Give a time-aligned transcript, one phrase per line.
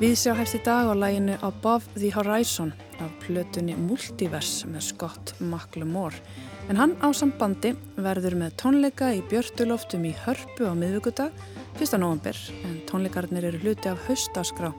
[0.00, 2.70] Víðsjá hefst í dag á læginu Above the Horizon
[3.04, 6.16] af plötunni Multiverse með Scott McLemore.
[6.72, 11.36] En hann á sambandi verður með tónleika í Björtuloftum í Hörpu á miðvíkudag
[11.76, 12.00] 1.
[12.00, 14.72] november en tónleikarnir eru hluti af haustaskrá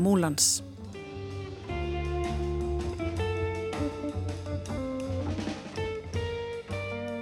[0.00, 0.62] Múlans.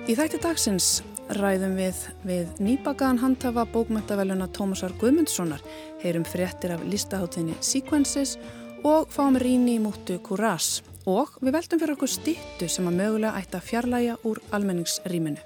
[0.07, 1.01] Í þætti dagsins
[1.37, 5.63] ræðum við við nýbakaðan handhafa bókmæntaveluna Tómasar Guðmundssonar,
[6.03, 8.37] heyrum fréttir af listaháttinni Sequences
[8.83, 13.39] og fáum ríni í múttu Kuras og við veltum fyrir okkur stittu sem að mögulega
[13.41, 15.41] ætta fjarlæga úr almenningsrýminu.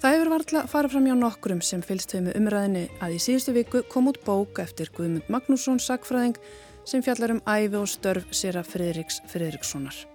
[0.00, 3.52] Það hefur varðla farið fram hjá nokkrum sem fylst við með umræðinni að í síðustu
[3.58, 6.40] viku kom út bók eftir Guðmund Magnússon sagfræðing
[6.88, 10.06] sem fjallar um æfi og störf sér að Fridriks Fridrikssonar.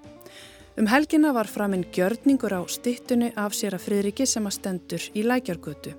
[0.76, 5.22] Um helgina var framinn gjörningur á stittunni af sér að Fridriki sem að stendur í
[5.24, 5.94] lækjargötu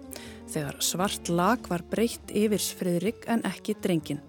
[0.52, 4.20] þegar svart lag var breytt yfirs Fridrik en ekki drengin.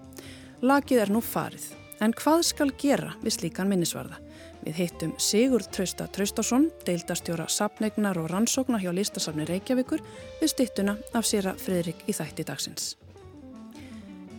[0.63, 1.65] Lagið er nú farið,
[1.99, 4.21] en hvað skal gera við slíkan minnisvarða?
[4.63, 10.05] Við hittum Sigurd Trausta Traustásson, deildastjóra sapneignar og rannsóknar hjá listasafni Reykjavíkur
[10.39, 12.93] við stittuna af sér að Fridrik í þætti dagsins.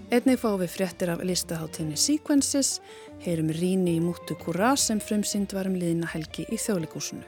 [0.09, 2.79] Einnig fáum við fréttir af listaháttinni Sequences,
[3.21, 7.27] heyrum ríni í múttu Kura sem frumsynd var um liðina helgi í þjóðleikúsinu.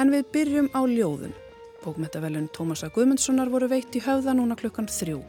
[0.00, 1.34] En við byrjum á ljóðun.
[1.82, 5.20] Bókmetavelun Tómasa Guðmundssonar voru veitt í höfða núna klukkan þrjú.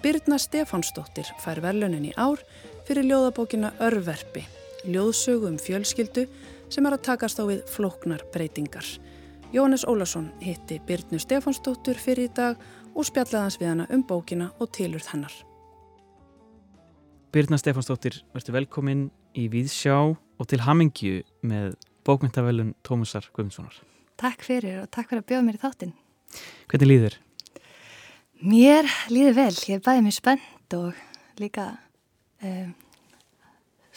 [0.00, 2.40] Birna Stefánsdóttir fær velunin í ár
[2.88, 4.46] fyrir ljóðabókina Örverpi,
[4.88, 6.24] ljóðsögu um fjölskyldu
[6.72, 8.88] sem er að takast á við flóknar breytingar.
[9.52, 14.72] Jóhannes Ólason hitti Birnu Stefánsdóttur fyrir í dag og spjallaðans við hana um bókina og
[14.72, 15.42] tilurð hennar.
[17.32, 23.78] Birna Stefansdóttir, verður velkomin í Víðsjá og til Hamingju með bókmyndavelun Tómusar Guðmundssonar.
[24.20, 25.94] Takk fyrir og takk fyrir að bjóða mér í þáttinn.
[26.68, 27.16] Hvernig líður?
[28.44, 31.02] Mér líður vel, ég er bæðið mér spennt og
[31.40, 31.66] líka
[32.44, 32.76] um,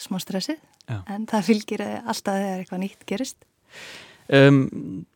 [0.00, 1.02] smá stressið, Já.
[1.04, 3.50] en það fylgir alltaf þegar eitthvað nýtt gerist.
[4.32, 4.62] Um,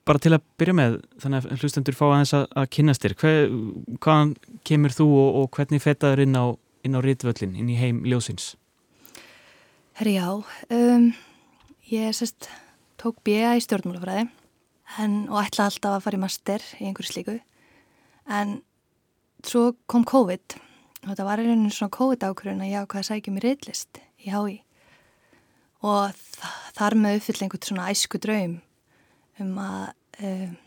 [0.05, 3.55] bara til að byrja með, þannig að hlustendur fá aðeins að, að kynast þér, Hver,
[3.97, 4.35] hvaðan
[4.69, 6.53] kemur þú og, og hvernig fetaður inn á
[6.87, 8.55] inn á rítvöllin, inn í heim ljósins?
[10.01, 11.11] Herri já, um,
[11.91, 12.49] ég sérst
[13.01, 13.57] tók B.A.
[13.57, 14.29] í stjórnmálafræði
[15.31, 17.37] og ætla alltaf að fara í master í einhverju slíku
[18.31, 18.59] en
[19.47, 23.35] svo kom COVID og þetta var einhvern svona COVID ákvörðun að ég ákvaði að sækja
[23.35, 24.57] mér reyðlist í HÍ
[25.87, 26.19] og
[26.77, 28.59] þar með uppfyll einhvern svona æsku draum
[29.41, 30.59] um að um,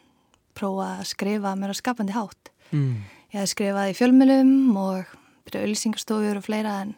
[0.57, 2.49] prófa að skrifa mér á skapandi hátt.
[2.71, 3.03] Mm.
[3.33, 5.13] Ég hef skrifað í fjölmjölum og
[5.47, 6.95] byrja auðlýsingarstofur og fleira en,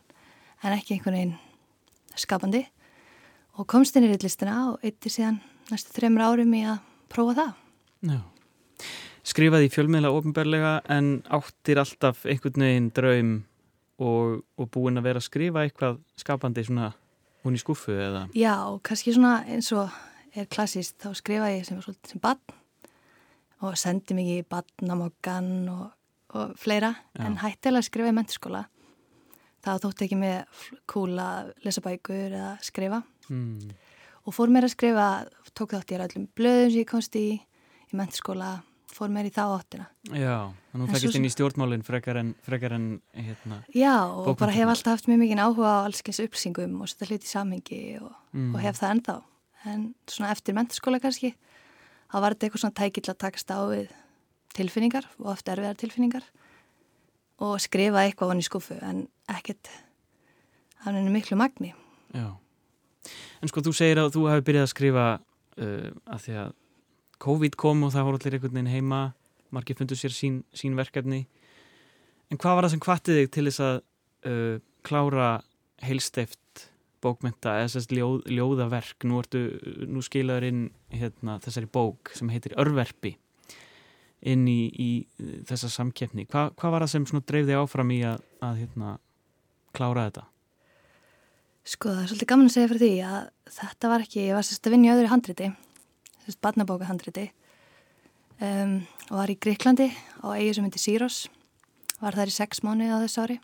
[0.63, 1.35] en ekki einhvern veginn
[2.15, 2.63] skapandi
[3.55, 5.41] og komst inn í reillistina og eittir síðan
[5.71, 6.79] næstu þreymur árum í að
[7.11, 7.51] prófa það.
[8.05, 8.19] Já.
[9.25, 13.31] Skrifaði í fjölmiðla ofinbarlega en áttir alltaf einhvern veginn draum
[13.97, 16.91] og, og búin að vera að skrifa eitthvað skapandi svona
[17.45, 18.25] hún í skuffu eða?
[18.37, 18.55] Já,
[18.85, 19.89] kannski svona eins og
[20.35, 22.41] er klassíst þá skrifaði ég sem, sem bann
[23.63, 25.85] og sendi mikið í bannamokkan og
[26.35, 27.25] og fleira Já.
[27.25, 28.65] en hættilega að skrifa í menturskóla
[29.65, 33.01] það þótti ekki með kúla að lesa bækur eða skrifa
[33.31, 33.73] mm.
[34.25, 35.09] og fór mér að skrifa
[35.55, 37.27] tók þátt ég öllum blöðum sem ég komst í
[37.85, 38.49] í menturskóla,
[38.91, 42.33] fór mér í þá áttina Já, þannig að þú fekkist inn í stjórnmálinn frekar en,
[42.45, 44.39] frekar en hérna, Já, og bókmynda.
[44.41, 47.81] bara hef alltaf haft mjög mikið áhuga á allskeins upplýsingum og setja hluti í samhengi
[48.01, 48.53] og, mm.
[48.53, 49.17] og hef það ennþá
[49.71, 53.93] en svona eftir menturskóla kannski þá var þetta eitthvað svona tækill að takast á við
[54.55, 56.25] tilfinningar og oft erfiðar tilfinningar
[57.43, 59.69] og skrifa eitthvað hann í skuffu en ekkert
[60.85, 61.73] hann er miklu magni.
[62.13, 62.35] Já.
[63.41, 66.53] En sko þú segir að þú hefði byrjað að skrifa uh, að því að
[67.25, 69.01] COVID kom og það voru allir einhvern veginn heima
[69.55, 71.25] margir fundur sér sín, sín verkefni.
[72.31, 73.75] En hvað var það sem kvattið þig til þess að
[74.29, 74.55] uh,
[74.85, 75.29] klára
[75.85, 76.65] heilsteft
[77.03, 79.05] bókmynda eða að ljóð, ljóðaverk?
[79.05, 79.21] Nú,
[79.91, 80.63] nú skilaður inn
[80.93, 83.15] hérna, þessari bók sem heitir Örverpi
[84.25, 84.89] inn í, í
[85.47, 86.25] þessa samkeppni.
[86.29, 88.95] Hva, hvað var það sem dreifði áfram í að, að hérna,
[89.75, 90.25] klára þetta?
[91.65, 93.21] Sko það er svolítið gaman að segja fyrir því að
[93.55, 95.47] þetta var ekki, ég var sérst að vinja í öðru handriti,
[96.25, 97.23] sérst badnabóka handriti
[98.37, 98.75] um,
[99.09, 99.89] og var í Greiklandi
[100.21, 101.23] á eigi sem myndi Sýros,
[102.03, 103.39] var þar í sex mánu á þessu ári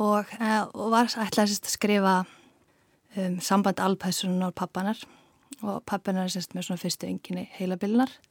[0.00, 5.04] og, uh, og var ætlaði sérst að skrifa um, samband alpæsunar pappanar
[5.60, 8.27] og pappanar er sérst með svona fyrstu enginni heilabilinar En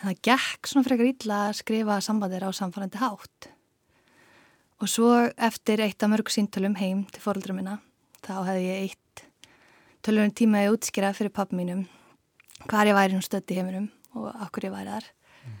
[0.00, 3.50] það gekk svona frekar illa að skrifa sambandir á samfærandi hátt.
[4.80, 7.78] Og svo eftir eitt af mörg síntalum heim til fóröldra minna,
[8.24, 9.24] þá hefði ég eitt
[10.00, 11.84] tölunum tíma að útskýra fyrir pappi mínum
[12.66, 15.08] hvað ég væri nú stödd í heiminum og okkur ég væri þar.
[15.44, 15.58] Mm.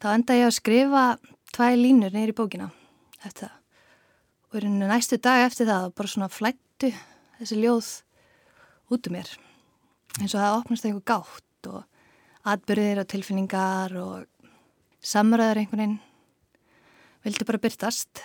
[0.00, 1.04] Þá enda ég að skrifa
[1.52, 2.70] tvæ línur neyri bókina
[3.22, 3.58] eftir það.
[4.52, 6.90] og í rauninu næstu dag eftir það bara svona flættu
[7.38, 7.88] þessi ljóð
[8.92, 9.30] út um mér
[10.20, 11.91] eins og það opnast einhver gátt og
[12.48, 14.48] atbyrðir og tilfinningar og
[15.02, 15.98] samröður einhvern veginn
[17.22, 18.22] vildi bara byrtast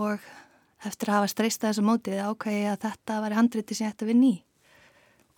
[0.00, 0.20] og
[0.86, 4.12] eftir að hafa streystað þessu mótið ákvæði að þetta var handriti sem ég ætti að
[4.14, 4.38] vinni í.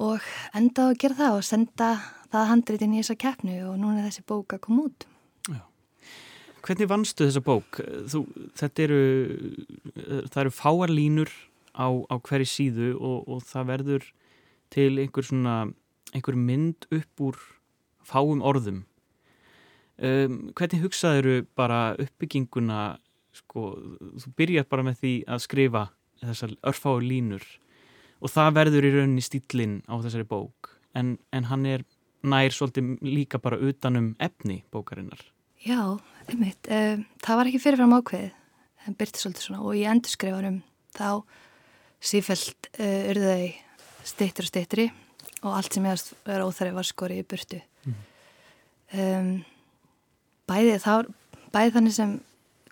[0.03, 0.29] Og
[0.59, 1.89] enda að gera það og senda
[2.33, 5.07] það handritin í þessa keppnu og núna er þessi bók að koma út.
[6.63, 7.81] Hvernig vannstu þessa bók?
[8.11, 8.21] Þú,
[8.59, 9.01] þetta eru,
[10.31, 11.33] eru fáarlínur
[11.75, 14.07] á, á hverju síðu og, og það verður
[14.73, 15.57] til einhver svona,
[16.15, 17.41] einhver mynd upp úr
[18.07, 18.83] fáum orðum.
[20.03, 22.97] Um, hvernig hugsaður bara uppbygginguna,
[23.37, 23.75] sko,
[24.23, 25.83] þú byrjar bara með því að skrifa
[26.23, 27.45] þessar örfáu línur
[28.23, 31.85] og það verður í rauninni stílinn á þessari bók en, en hann er
[32.23, 35.21] nær svolítið líka bara utanum efni bókarinnar.
[35.63, 35.99] Já,
[36.31, 36.67] einmitt.
[36.71, 38.33] Um, það var ekki fyrirfram ákveðið,
[38.87, 40.61] en byrti svolítið svona og í endurskrifanum
[40.95, 41.09] þá
[42.03, 44.89] sífælt uh, eh, urðu þau stittur og stittri
[45.43, 47.61] og allt sem ég var óþarið var skori í burtu.
[47.85, 47.99] Mm.
[48.93, 49.33] Um,
[50.49, 50.95] bæði, þá,
[51.55, 52.17] bæði þannig sem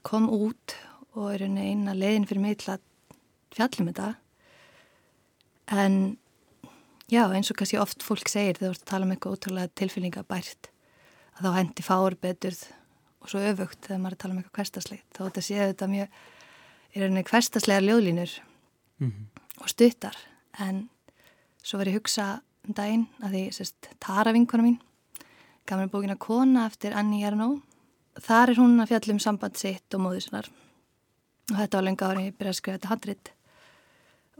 [0.07, 0.77] kom út
[1.19, 2.85] og er eina leiðin fyrir mig til að
[3.55, 4.11] fjallum þetta
[5.75, 5.97] en
[7.11, 9.73] já, eins og kannski oft fólk segir þegar þú ert að tala um eitthvað ótrúlega
[9.81, 10.71] tilfinningabært
[11.39, 12.63] að þá hendi fáur beturð
[13.21, 15.91] og svo öfugt þegar maður er að tala um eitthvað hverstaslegt þá þetta séu þetta
[15.95, 16.21] mjög
[16.91, 18.37] í rauninni hverstaslegar ljóðlínur
[19.01, 19.27] mm -hmm.
[19.61, 20.17] og stuttar
[20.59, 20.89] en
[21.63, 22.29] svo var ég að hugsa
[22.71, 24.79] um daginn að því sérst Tara vinkona mín
[25.67, 27.61] gaf mér bókina Kona eftir Annie Ernaux
[28.21, 30.49] þar er hún að fjalla um samband sitt og móðusinnar
[31.51, 33.31] og þetta var lengi árið ég byrjaði að skrifa þetta handrit.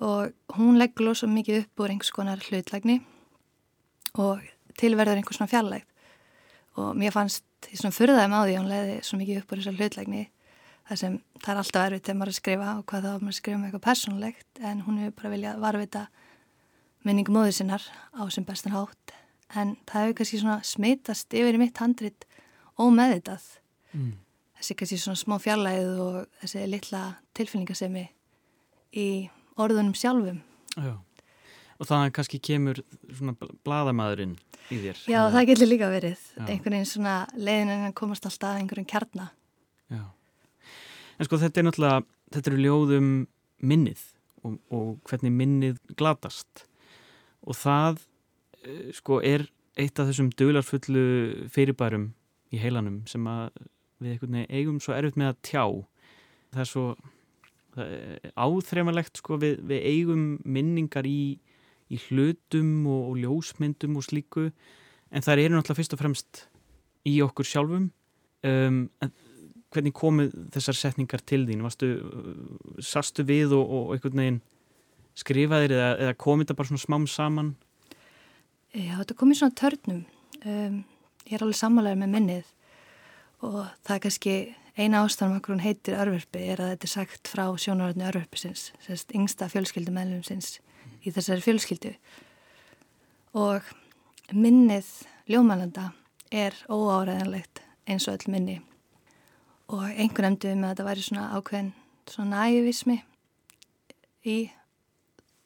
[0.01, 3.01] Og hún leggur losa mikið upp úr einhvers konar hlutlegni
[4.17, 4.45] og
[4.81, 5.87] tilverður einhvers svona fjallægt
[6.81, 9.53] og mér fannst ég svona fyrðaði með á því að hún leiði svo mikið upp
[9.53, 10.23] úr þessar hlutlegni
[10.89, 13.37] þar sem það er alltaf erfitt þegar maður er að skrifa og hvað þá maður
[13.37, 16.05] skrifa um eitthvað personlegt en hún hefur bara viljað varvita
[17.07, 19.15] minningum móður sinnar á sem bestan hátt
[19.57, 22.27] en það hefur kannski svona smitast yfir í mitt handrit
[22.81, 23.47] ómeðvitað
[23.97, 24.13] mm.
[24.61, 27.05] þessi kannski svona smá fjarlæð og þessi litla
[27.39, 28.07] tilfinningasemi
[28.97, 29.09] í
[29.61, 30.43] orðunum sjálfum
[30.77, 30.95] Já.
[31.79, 33.37] og þannig kannski kemur svona
[33.67, 34.39] bladamæðurinn
[34.71, 35.03] í þér.
[35.09, 35.35] Já, eða?
[35.35, 36.23] það getur líka verið.
[36.37, 36.45] Já.
[36.47, 39.33] Einhvern veginn svona leiðin en komast alltaf einhverjum kjarnar.
[39.91, 40.03] Já.
[41.19, 42.03] En sko þetta er náttúrulega,
[42.35, 43.09] þetta eru ljóðum
[43.71, 44.05] minnið
[44.47, 46.65] og, og hvernig minnið glatast
[47.47, 48.03] og það
[48.65, 49.47] eh, sko er
[49.81, 51.05] eitt af þessum döglarfullu
[51.53, 52.11] fyrirbærum
[52.53, 53.53] í heilanum sem að
[54.01, 55.65] við einhvern veginn eigum svo erfitt með að tjá.
[56.51, 56.85] Það er svo
[58.41, 61.39] áþreifanlegt sko við, við eigum minningar í
[61.91, 64.49] í hlutum og, og ljósmyndum og slíku
[65.11, 66.45] en það eru náttúrulega fyrst og fremst
[67.09, 67.89] í okkur sjálfum
[68.47, 68.79] um,
[69.71, 71.91] hvernig komið þessar setningar til þín Vastu,
[72.83, 74.41] sastu við og, og einhvern veginn
[75.21, 77.51] skrifaðir eða, eða komið þetta bara svona smám saman?
[78.75, 80.01] Já, þetta komið svona törnum.
[80.45, 80.81] Um,
[81.27, 82.57] ég er alveg sammálega með minnið.
[83.47, 84.35] Og það er kannski
[84.77, 88.71] eina ástæðan okkur hún heitir örverfi er að þetta er sagt frá sjónaröðinu örverfisins
[89.17, 90.59] yngsta fjölskyldumælum sinns
[91.05, 91.95] í þessari fjölskyldu.
[93.37, 93.67] Og
[94.33, 94.89] minnið
[95.31, 95.91] ljómanlanda
[96.31, 98.59] er óáræðanlegt eins og öll minni.
[99.71, 101.73] Og einhvern emdu með að þetta væri svona ákveðin
[102.11, 102.99] svona nævismi
[104.27, 104.51] í,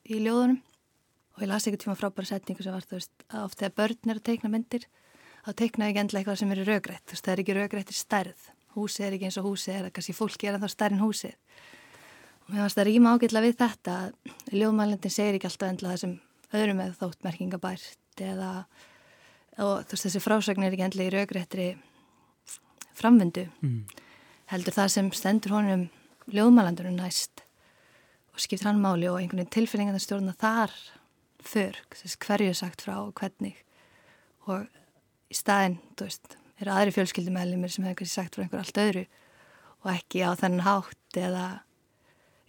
[0.09, 0.61] í ljóðunum.
[1.35, 4.13] Og ég las eitthvað tíma frábæra setningu sem var þú veist að oft þegar börn
[4.13, 4.85] er að teikna myndir
[5.45, 7.97] þá teikna ekki endla eitthvað sem eru raugrætt þú veist það er ekki raugrætt í
[7.99, 8.45] stærð.
[8.75, 11.35] Húsið er ekki eins og húsið er að kannski fólki er að þá stærn húsið.
[12.45, 16.15] Og mér fannst það rýma ágætla við þetta að ljóðmælindin segir ekki alltaf endla þessum
[16.55, 18.51] öðrum eða þóttmerkingabært eða
[19.65, 21.69] og þú veist þessi frásögn er ekki endla í raugrættri
[22.95, 23.49] framvindu.
[23.63, 23.85] Mm.
[24.53, 25.89] heldur það sem stendur honum
[26.31, 27.45] ljóðmælandunum næst
[28.35, 30.73] og skiptir hann máli og einhvern veginn tilfinningan að stjórna þar
[31.45, 31.77] för,
[32.25, 33.61] hverju sagt frá og hvernig
[34.51, 34.67] og
[35.31, 39.05] í staðin, þú veist, eru aðri fjölskyldumælimir sem hefur kannski sagt frá einhver allt öðru
[39.85, 41.47] og ekki á þennan hátt eða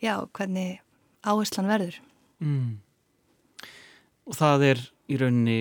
[0.02, 0.82] já, hvernig
[1.26, 1.98] áherslan verður.
[2.44, 2.78] Mm.
[4.26, 5.60] Og það er í rauninni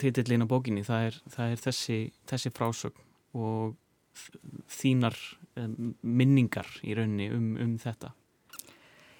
[0.00, 3.02] titillin á bókinni, það er, það er þessi, þessi frásögn
[3.36, 3.76] og
[4.72, 5.16] þínar
[5.60, 8.12] um, minningar í rauninni um, um þetta.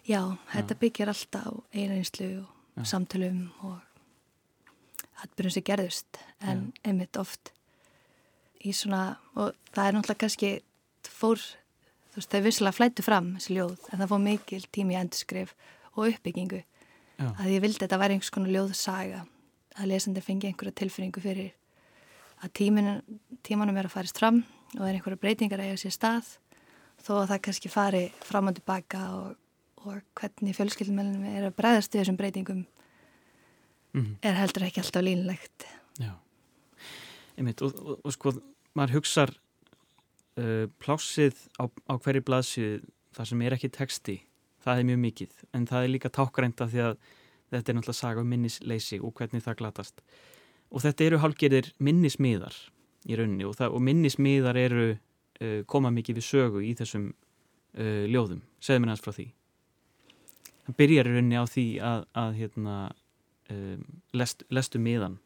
[0.07, 0.23] Já,
[0.53, 0.81] þetta já.
[0.85, 2.31] byggjar alltaf á einreinslu
[2.77, 3.81] og samtölum og
[5.25, 6.81] atbyrjum sem gerðust en já.
[6.91, 7.53] einmitt oft
[8.63, 10.51] í svona, og það er náttúrulega kannski
[11.07, 15.01] fór þú veist, þau vissilega flættu fram þessi ljóð, en það fóð mikil tími í
[15.01, 15.55] endurskrif
[15.95, 16.63] og uppbyggingu
[17.17, 17.29] Já.
[17.33, 19.23] að ég vildi að þetta væri einhvers konar ljóðsaga
[19.77, 21.53] að lesandi fengi einhverja tilfinningu fyrir
[22.45, 22.99] að tíminu,
[23.47, 24.43] tímanum er að farist fram
[24.77, 26.35] og er einhverja breytingar að eiga sér stað
[27.05, 29.46] þó að það kannski fari fram og tilbaka og
[29.87, 32.63] og hvernig fjölskyldumælunum er að bregðast við þessum breytingum
[33.97, 34.13] mm.
[34.27, 35.67] er heldur ekki alltaf línlegt.
[36.03, 36.13] Já,
[37.37, 38.35] einmitt og, og, og sko
[38.77, 39.33] maður hugsar
[40.41, 44.17] uh, plásið á, á hverju blaðsið þar sem er ekki texti,
[44.65, 46.99] það er mjög mikið en það er líka tákrænta því að
[47.55, 50.03] þetta er náttúrulega saga um minnisleysi og hvernig það glatast
[50.71, 52.57] og þetta eru hálfgerðir minnismiðar
[53.07, 58.43] í rauninni og, og minnismiðar eru uh, koma mikið við sögu í þessum uh, ljóðum,
[58.61, 59.31] segð mér næst frá því
[60.67, 62.77] það byrjar í rauninni á því að, að hérna
[63.53, 65.21] um, lest, lestu miðan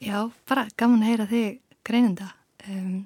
[0.00, 2.30] Já, bara gaman að heyra þig greinenda.
[2.64, 3.02] Um,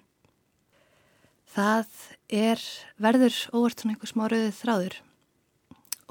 [1.50, 1.96] það
[2.30, 2.62] er
[3.02, 4.96] verður óvart svona einhver smá rauðið þráður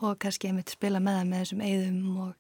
[0.04, 2.34] og kannski ég mitt spila með það með þessum eigðum og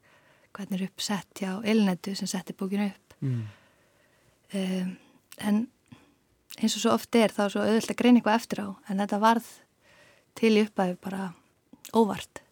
[0.57, 3.15] hvernig er uppsett hjá Elnettu sem setti bókinu upp.
[3.23, 3.43] Mm.
[4.59, 4.93] um,
[5.39, 5.63] en
[6.59, 8.99] eins og svo oft er þá er svo auðvilt að greina eitthvað eftir á en
[8.99, 9.51] þetta varð
[10.35, 11.29] til í uppæðu bara
[11.95, 12.42] óvart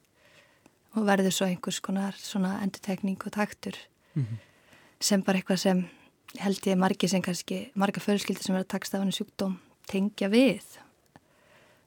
[0.96, 3.76] og verður svo einhvers konar svona endutekning og taktur.
[4.14, 4.38] Mm -hmm.
[5.00, 5.90] sem bara eitthvað sem
[6.38, 9.58] held ég margi sem kannski marga fjölskyldi sem verður að taksta af henni sjúkdóm
[9.88, 10.64] tengja við.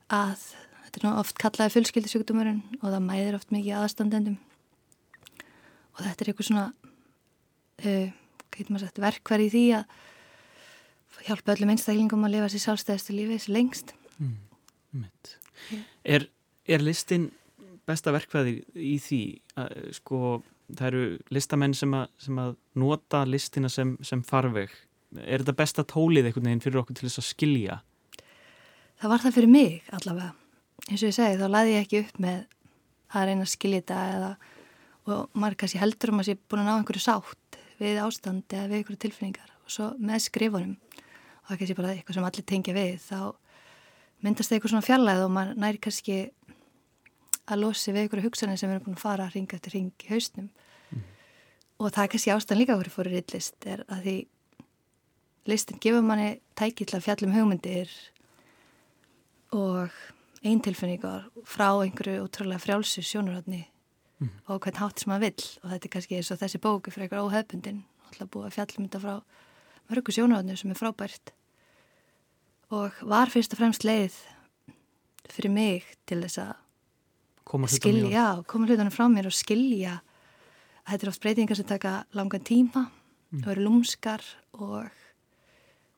[0.09, 0.41] Að
[0.85, 4.39] þetta er oft kallaði fjölskyldi sjúkdómurinn og það mæðir oft mikið aðstandendum.
[5.95, 6.73] Og þetta er eitthvað svona
[7.85, 9.85] uh, sagt, verkvar í því að
[11.29, 13.95] hjálpa öllum einstaklingum að lifa sér sjálfstæðistu lífi lengst.
[14.19, 15.07] Mm,
[16.05, 16.29] er,
[16.67, 17.31] er listin
[17.89, 19.21] besta verkvæði í því
[19.61, 20.21] að, sko,
[20.73, 24.73] það eru listamenn sem að, sem að nota listina sem, sem farveg.
[25.15, 27.79] Er þetta besta tólið einhvern veginn fyrir okkur til þess að skilja?
[29.01, 30.33] Það var það fyrir mig allavega.
[30.89, 32.41] Eins og ég segi þá laði ég ekki upp með
[33.15, 34.31] að reyna að skilja þetta eða,
[35.05, 38.71] og maður kannski heldur um að sé búin að ná einhverju sátt við ástandi eða
[38.71, 39.55] við einhverju tilfinningar.
[39.65, 43.19] Og svo með skrifunum og það kannski bara eitthvað sem allir tengja við þá
[44.25, 46.19] myndast það eitthvað svona fjallæð og maður næri kannski
[47.45, 50.49] að losi við einhverju hugsanir sem erum búin að fara ring eftir ring í hausnum
[50.49, 51.05] mm.
[51.81, 54.17] og það er kannski ástæðan líka hverju fórir yllist er að því
[55.51, 57.93] listin gefur manni tæki til að fjallum hugmyndir
[59.55, 59.93] og
[60.45, 64.33] eintilfinningar frá einhverju útrúlega frjálsu sjónurhaldni mm.
[64.49, 67.09] og hvern hátt sem maður vill og þetta er kannski eins og þessi bóku fyrir
[67.09, 69.15] eitthvað óhefbundin alltaf búið að fjallum þetta frá
[69.93, 71.35] mörgu sjónurhaldni sem er frábært
[72.73, 74.17] og var fyrst og fremst leið
[75.29, 76.64] fyrir mig til þess að
[78.49, 79.99] koma hlutunum frá mér og skilja
[80.85, 83.43] að þetta er oft breytingar sem taka langan tíma mm.
[83.43, 84.25] og eru lúmskar
[84.59, 84.89] og,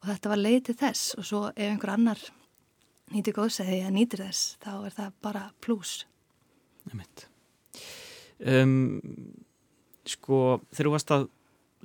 [0.02, 1.14] og þetta var leið til þess.
[1.18, 2.22] Og svo ef einhver annar
[3.14, 6.06] nýtir góðsæði að nýtir þess þá er það bara pluss
[8.42, 8.74] um,
[10.06, 11.28] Sko þegar þú varst að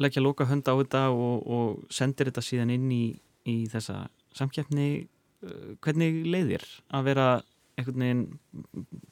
[0.01, 3.03] leggja loka hönd á þetta og, og sendir þetta síðan inn í,
[3.49, 4.05] í þessa
[4.37, 7.27] samkjæfni uh, hvernig leiðir að vera
[7.81, 8.23] einhvern veginn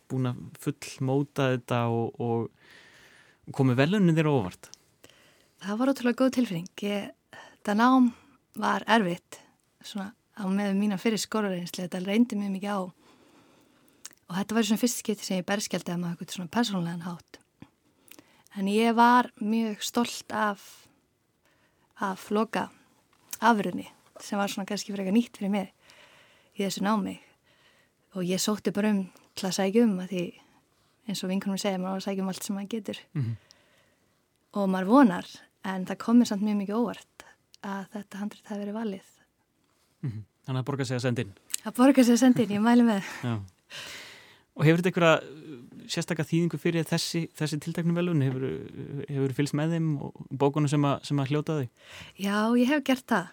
[0.09, 4.69] búin að fullmóta þetta og, og komið velunni þér óvart?
[5.59, 6.69] Það var ótrúlega góð tilfinning.
[6.85, 7.09] Ég,
[7.67, 8.09] það nám
[8.59, 9.41] var erfitt
[9.83, 12.79] svona á með mína fyrir skorarinsli, þetta reyndi mjög mikið á
[14.29, 17.39] og þetta var svona fyrst skipti sem ég berskjaldi að maður eitthvað svona persónlegan hátt.
[18.57, 20.63] En ég var mjög stolt af
[21.99, 22.69] af loka
[23.41, 23.87] afrunni
[24.19, 25.73] sem var svona kannski fyrir eitthvað nýtt fyrir mig
[26.55, 27.17] í þessu námi
[28.15, 29.03] og ég sótti bara um
[29.37, 30.23] til að sækja um að því
[31.09, 33.35] eins og vinkunum segja maður á að sækja um allt sem maður getur mm -hmm.
[34.59, 35.27] og maður vonar
[35.63, 37.25] en það komir samt mjög mikið óvart
[37.61, 39.07] að þetta handrit hafi verið valið
[40.01, 40.23] mm -hmm.
[40.45, 41.33] Þannig að borga sig að sendin
[41.65, 43.39] Að borga sig að sendin, ég mæli með Já.
[44.55, 45.21] Og hefur þetta einhverja
[45.87, 48.21] sérstakka þýðingu fyrir þessi, þessi tiltaknum velun?
[48.21, 48.43] Hefur,
[49.07, 51.69] hefur fylgst með þeim og bókunum sem að, sem að hljóta þig?
[52.17, 53.27] Já, ég hef gert það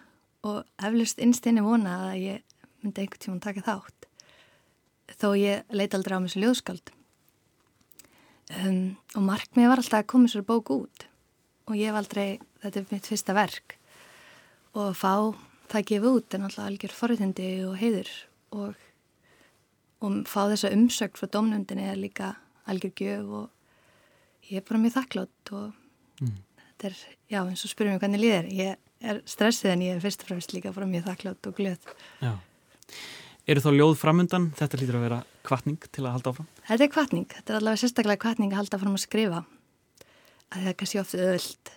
[0.47, 2.41] og eflust innstinni vona að ég
[2.83, 4.06] myndi einhvern tíma taka þátt
[5.15, 6.91] þó ég leiti aldrei á mig sem ljóðskald
[8.55, 11.07] um, og markmið var alltaf að koma sér bók út.
[11.67, 13.75] Og ég hef aldrei, þetta er mitt fyrsta verk.
[14.77, 15.33] Og fá
[15.71, 18.11] það gefa út en alltaf algjör forðindi og heiður.
[18.55, 18.81] Og,
[20.03, 22.35] og fá þessa umsökt frá domnundinni er líka
[22.67, 26.35] algjör gjöf og ég er bara mjög þakklátt og mm.
[26.59, 26.99] þetta er,
[27.31, 30.31] já eins og spyrum ég hvernig líðir ég er stressið en ég er fyrst og
[30.31, 31.89] fremst líka bara mjög þakklátt og glöð.
[32.23, 32.37] Já
[33.47, 34.45] Eru þá ljóð framundan?
[34.59, 36.47] Þetta lítur að vera kvartning til að halda áfram?
[36.67, 37.27] Þetta er kvartning.
[37.31, 39.39] Þetta er allavega sérstaklega kvartning að halda áfram að skrifa.
[40.51, 41.71] Að það er kannski ofta öðvöld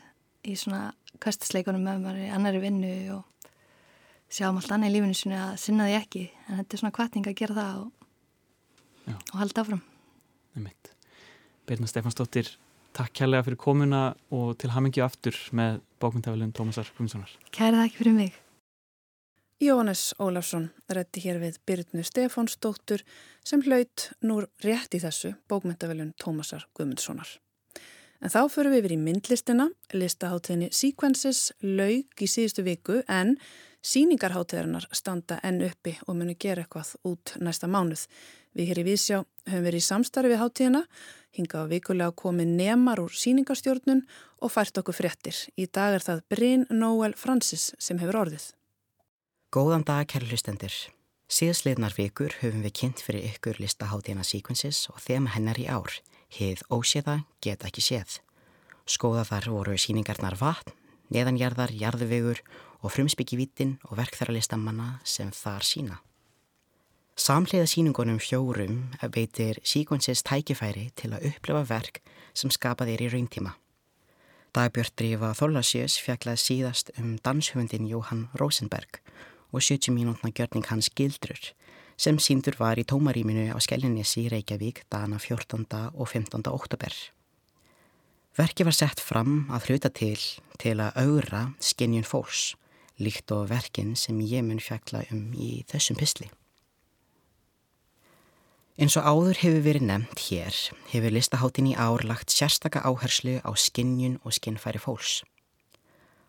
[0.51, 0.81] í svona
[1.23, 3.47] kastasleikunum með maður í annari vinnu og
[4.35, 6.25] sjáum allt annað í lífinu sinni að sinna því ekki.
[6.49, 8.11] En þetta er svona kvartning að gera það og,
[9.15, 9.87] og halda áfram.
[10.51, 10.93] Það er mitt.
[11.71, 12.55] Beirna Stefansdóttir,
[12.99, 17.31] takk kærlega fyrir komuna og til hamingju aftur með bókmyndafélun Tómasar Guðmundssonar.
[17.55, 18.47] Kæra þakki fyrir mig.
[19.61, 23.03] Jóhannes Ólafsson rætti hér við Byrnu Stefánsdóttur
[23.45, 27.29] sem hlaut nú rétt í þessu bókmyndavelun Tómasar Guðmundssonar.
[28.25, 33.35] En þá förum við yfir í myndlistina, listaháttiðinni Sequences laug í síðustu viku en
[33.85, 38.07] síningarháttiðarinnar standa enn uppi og munu gera eitthvað út næsta mánuð.
[38.57, 39.19] Við hér í Vísjá
[39.51, 40.83] höfum verið í samstarfi við háttíðina,
[41.37, 44.01] hinga á vikulega komið nemar úr síningarstjórnun
[44.41, 45.37] og fært okkur fréttir.
[45.61, 48.49] Í dag er það Bryn Noel Francis sem hefur orðið.
[49.51, 50.71] Góðan dag, kæri hlustendur.
[51.27, 55.91] Síðasleirnar vikur höfum við kynnt fyrir ykkur listaháttíðina Sequences og þeim hennar í ár.
[56.31, 58.21] Hið óséða geta ekki séð.
[58.87, 60.71] Skoða þar voru síningarnar vatn,
[61.11, 62.39] neðanjarðar, jarðvegur
[62.79, 65.99] og frumsbyggi vítin og verkþæra listamanna sem þar sína.
[67.19, 71.99] Samlega síningunum fjórum veitir Sequences tækifæri til að upplifa verk
[72.39, 73.57] sem skapað er í rauntíma.
[74.55, 79.21] Dagbjörn Drífa Þorlasjós fjaklaði síðast um danshöfundin Jóhann Rosenberg og
[79.53, 81.53] 70 mínútna gjörning hans Gildrur
[82.01, 85.67] sem síndur var í tómaríminu á Skellinessi í Reykjavík dana 14.
[85.93, 86.47] og 15.
[86.49, 86.95] oktober.
[88.39, 90.17] Verki var sett fram að hluta til
[90.61, 92.55] til að augra skinnjun fólks,
[93.01, 96.29] líkt og verkin sem ég mun fjalla um í þessum pysli.
[98.81, 100.57] Eins og áður hefur verið nefnt hér,
[100.89, 105.21] hefur listaháttin í ár lagt sérstaka áherslu á skinnjun og skinnfæri fólks.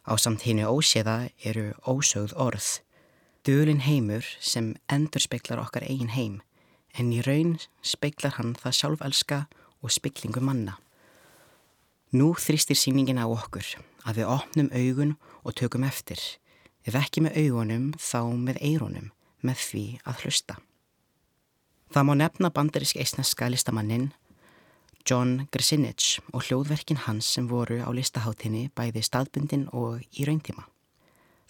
[0.03, 2.81] Á samt hinnu óséða eru ósögð orð,
[3.47, 6.41] Dölin heimur sem endur speiklar okkar eigin heim
[6.93, 9.39] en í raun speiklar hann það sjálfelska
[9.81, 10.75] og speiklingu manna.
[12.13, 13.65] Nú þrýstir síningin á okkur
[14.05, 16.19] að við opnum augun og tökum eftir.
[16.85, 19.09] Ef ekki með augunum þá með eironum
[19.41, 20.57] með því að hlusta.
[21.91, 24.11] Það má nefna bandarísk eisneska listamannin
[25.01, 30.67] John Grzinich og hljóðverkin hans sem voru á listaháttinni bæði staðbundin og í rauntíma.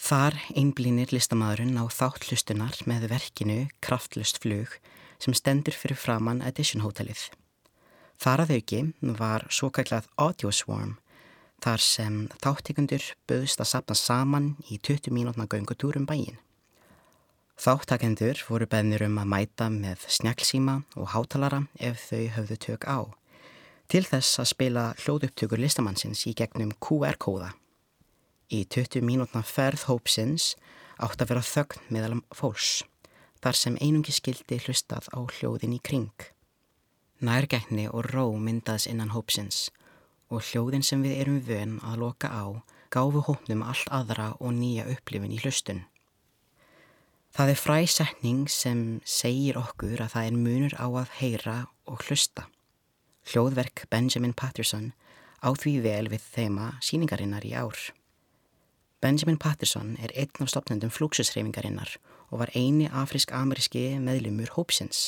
[0.01, 4.73] Þar einblínir listamæðurinn á þáttlustunar með verkinu Kraftlust flug
[5.21, 7.27] sem stendur fyrir framann Edition hótelið.
[8.17, 8.81] Þar að auki
[9.19, 10.95] var svo kallað Audio Swarm
[11.61, 16.41] þar sem þáttekundur böðst að sapna saman í 20 mínútna göngutúrum bæin.
[17.61, 23.05] Þáttakendur voru beðnir um að mæta með snjálfsíma og hátalara ef þau höfðu tök á
[23.91, 27.51] til þess að spila hljóðupptökur listamannsins í gegnum QR-kóða
[28.51, 30.57] Í 20 mínútna ferð hópsins
[30.99, 32.81] átt að vera þögn meðal fólks,
[33.39, 36.25] þar sem einungi skildi hlustað á hljóðin í kring.
[37.23, 39.69] Nærgækni og ró myndaðs innan hópsins
[40.27, 42.59] og hljóðin sem við erum vön að loka á
[42.91, 45.85] gáfu hópnum allt aðra og nýja upplifin í hlustun.
[47.31, 52.49] Það er fræsetning sem segir okkur að það er munur á að heyra og hlusta.
[53.31, 54.91] Hljóðverk Benjamin Patterson
[55.39, 57.79] á því vel við þeima síningarinnar í ár.
[59.01, 61.95] Benjamin Patterson er einn af stopnendum flúksusreifingarinnar
[62.29, 65.07] og var eini afrisk-ameríski meðlumur hópsins.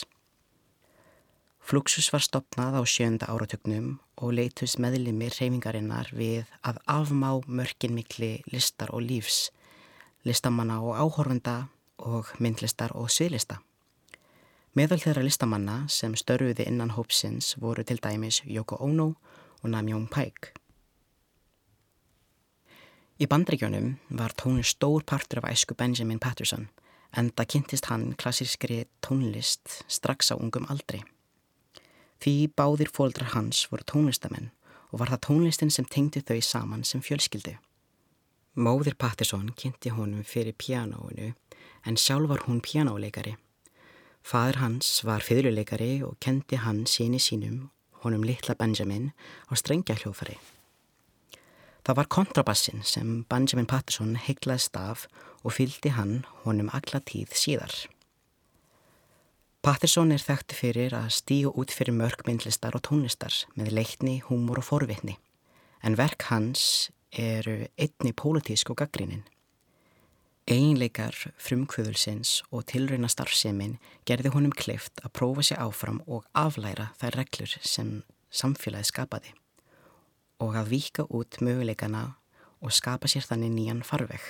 [1.62, 8.32] Fluxus var stopnað á sjönda áratögnum og leitust meðlumir reifingarinnar við að afmá mörkin mikli
[8.50, 9.52] listar og lífs,
[10.26, 11.56] listamanna og áhorfenda
[12.02, 13.62] og myndlistar og sviðlista.
[14.74, 19.12] Meðal þeirra listamanna sem störfuði innan hópsins voru til dæmis Yoko Ono
[19.62, 20.63] og Namjón Pæk.
[23.24, 26.66] Í bandregjónum var tónlist stór partur af æsku Benjamin Patterson
[27.16, 31.00] en það kynntist hann klassískri tónlist strax á ungum aldri.
[32.20, 34.50] Því báðir fóldrar hans voru tónlistamenn
[34.92, 37.54] og var það tónlistin sem tengdi þau saman sem fjölskyldu.
[38.60, 41.30] Móðir Patterson kynnti honum fyrir pianoinu
[41.88, 43.38] en sjálf var hún pianoleikari.
[44.20, 47.70] Fadur hans var fyrluleikari og kendi hann síni sínum,
[48.04, 49.14] honum litla Benjamin,
[49.48, 50.36] á strengja hljófari.
[51.84, 55.04] Það var kontrabassin sem Benjamin Patterson heiglaðist af
[55.44, 57.74] og fyldi hann honum alla tíð síðar.
[59.64, 64.68] Patterson er þekkt fyrir að stíu út fyrir mörgmyndlistar og tónlistar með leikni, húmor og
[64.70, 65.18] forvitni,
[65.84, 69.28] en verk hans eru einni pólitísk og gaggrinin.
[70.48, 77.24] Einleikar frumkvöðulsins og tilrauna starfsemin gerði honum kleift að prófa sér áfram og aflæra þær
[77.24, 77.96] reglur sem
[78.32, 79.36] samfélagi skapaði
[80.44, 82.04] og að vika út möguleikana
[82.64, 84.24] og skapa sér þannig nýjan farveg.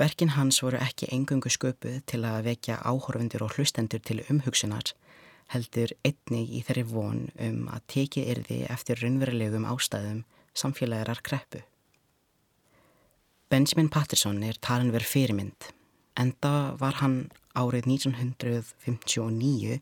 [0.00, 4.94] Verkin hans voru ekki engungu sköpuð til að vekja áhorfundur og hlustendur til umhugsunar,
[5.52, 10.22] heldur einnig í þeirri von um að teki yrði eftir raunverulegum ástæðum
[10.56, 11.60] samfélagirar kreppu.
[13.50, 15.68] Benjamin Patterson er talin verið fyrirmynd,
[16.16, 17.24] enda var hann
[17.58, 19.80] árið 1959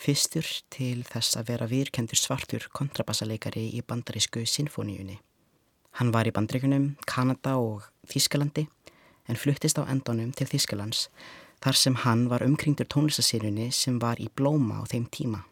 [0.00, 5.18] fyrstur til þess að vera virkjendur svartur kontrabassaleikari í bandarísku sinfoníunni.
[5.98, 8.68] Hann var í bandreikunum, Kanada og Þískalandi
[9.28, 11.08] en fluttist á endonum til Þískalands
[11.60, 15.44] þar sem hann var umkringdur tónlistasýrunni sem var í blóma á þeim tíma.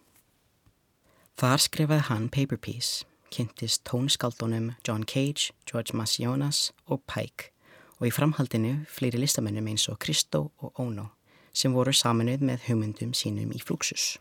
[1.38, 7.52] Þar skrifaði hann Paper Piece, kynntist tónskaldunum John Cage, George Massionas og Pike
[7.98, 11.10] og í framhaldinu fleiri listamennum eins og Kristó og Ono
[11.52, 14.16] sem voru saminuð með hugmyndum sínum í Fluxus.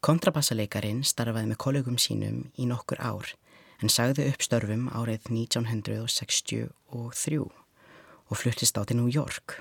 [0.00, 3.34] Kontrabassaleikarin starfaði með kollegum sínum í nokkur ár
[3.84, 9.58] en sagði upp störfum árið 1963 og fluttist á til New York.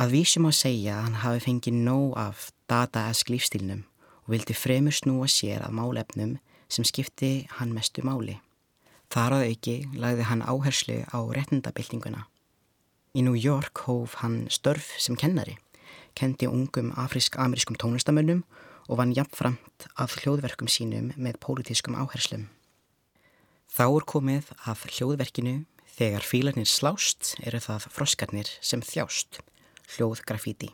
[0.00, 3.82] Að vísum á segja að hann hafi fengið nóg af data-esk lífstílnum
[4.24, 6.38] og vildi fremur snúa sér að málefnum
[6.72, 8.38] sem skipti hann mestu máli.
[9.12, 12.24] Þar að auki lagði hann áherslu á retnendabildinguna.
[13.12, 15.58] Í New York hóf hann störf sem kennari,
[16.16, 18.46] kendi ungum afrisk-amerískum tónlistamönnum
[18.88, 22.48] og vann jafnframt af hljóðverkum sínum með pólitískum áherslum.
[23.68, 25.54] Þá er komið að hljóðverkinu
[25.98, 29.42] þegar fílarnir slást eru það froskarnir sem þjást,
[29.94, 30.70] hljóðgrafíti,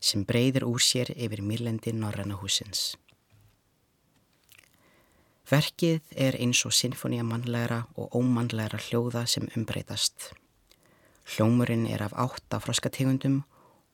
[0.00, 2.94] sem breyðir úr sér yfir mýrlendi Norranna húsins.
[5.50, 10.30] Verkið er eins og sinfonía mannlegra og ómannlegra hljóða sem umbreytast.
[11.34, 13.42] Hljómurinn er af átta froskategundum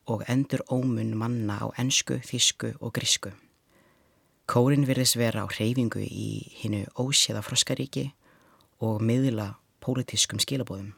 [0.06, 3.32] og endur ómun manna á ensku, þísku og grísku.
[4.46, 6.26] Kórin virðis vera á hreyfingu í
[6.60, 8.12] hinnu óséða froskaríki
[8.78, 10.92] og miðla pólitískum skilabóðum.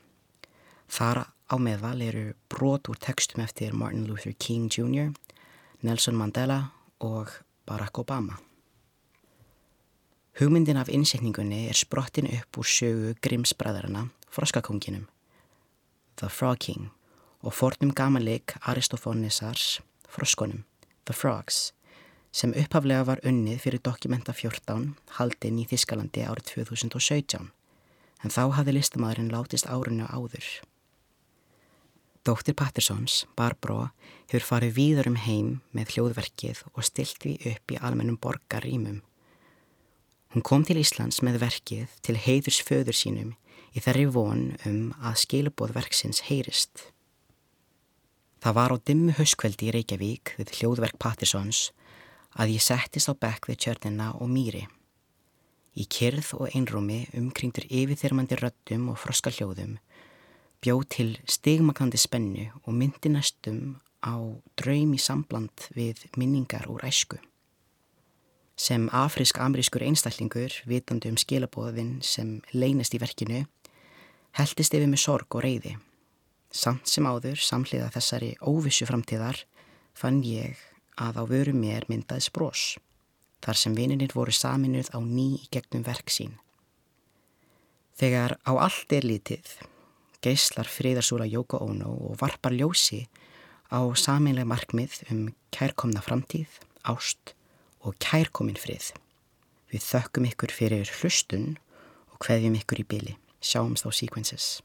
[0.89, 5.15] Þar á meðval eru brot úr textum eftir Martin Luther King Jr.,
[5.81, 7.33] Nelson Mandela og
[7.65, 8.37] Barack Obama.
[10.39, 15.09] Hugmyndin af innsetningunni er sprottin upp úr sögu Grimms-bræðarana, Froskakonginum,
[16.21, 16.91] The Frog King
[17.41, 20.67] og fornum gamanleik Aristophanesars, Froskonum,
[21.07, 21.73] The Frogs,
[22.33, 27.49] sem upphaflega var unnið fyrir Dokumenta 14 haldinn í Þískalandi árið 2017
[28.25, 30.47] en þá hafði listamæðurinn látist árunni áður.
[32.27, 33.93] Dóttir Pattersons, Barbara,
[34.29, 38.99] hefur farið víður um heim með hljóðverkið og stilt við upp í almennum borgarrýmum.
[40.35, 43.31] Hún kom til Íslands með verkið til heiðurs föður sínum
[43.73, 46.91] í þerri von um að skilubóð verksins heyrist.
[48.45, 51.71] Það var á dimmu hauskveldi í Reykjavík við hljóðverk Pattersons
[52.37, 54.67] að ég settist á bekk við tjörnina og mýri.
[55.79, 59.79] Í kyrð og einrúmi umkringtur yfirþyrmandi röttum og froska hljóðum
[60.65, 64.15] bjóð til stigmakandi spennu og myndi næstum á
[64.59, 67.19] draum í sambland við minningar úr æsku.
[68.59, 73.45] Sem afrisk-amerískur einstaklingur, vitandi um skilabóðin sem leynast í verkinu,
[74.35, 75.77] heldist yfir með sorg og reyði.
[76.51, 79.45] Samt sem áður, samhliða þessari óvissu framtíðar,
[79.95, 80.59] fann ég
[80.99, 82.77] að á vöru mér myndaðis brós
[83.45, 86.35] þar sem vininir voru saminuð á ný í gegnum verk sín.
[87.99, 89.47] Þegar á allt er lítið,
[90.23, 93.07] geyslar friðarsúra Jóko Óno og varpar ljósi
[93.71, 96.51] á saminlega markmið um kærkomna framtíð,
[96.83, 97.35] ást
[97.83, 98.93] og kærkomin frið.
[99.71, 101.59] Við þökkum ykkur fyrir hlustun
[102.13, 103.19] og hveðjum ykkur í byli.
[103.39, 104.59] Sjáumst á Sequences.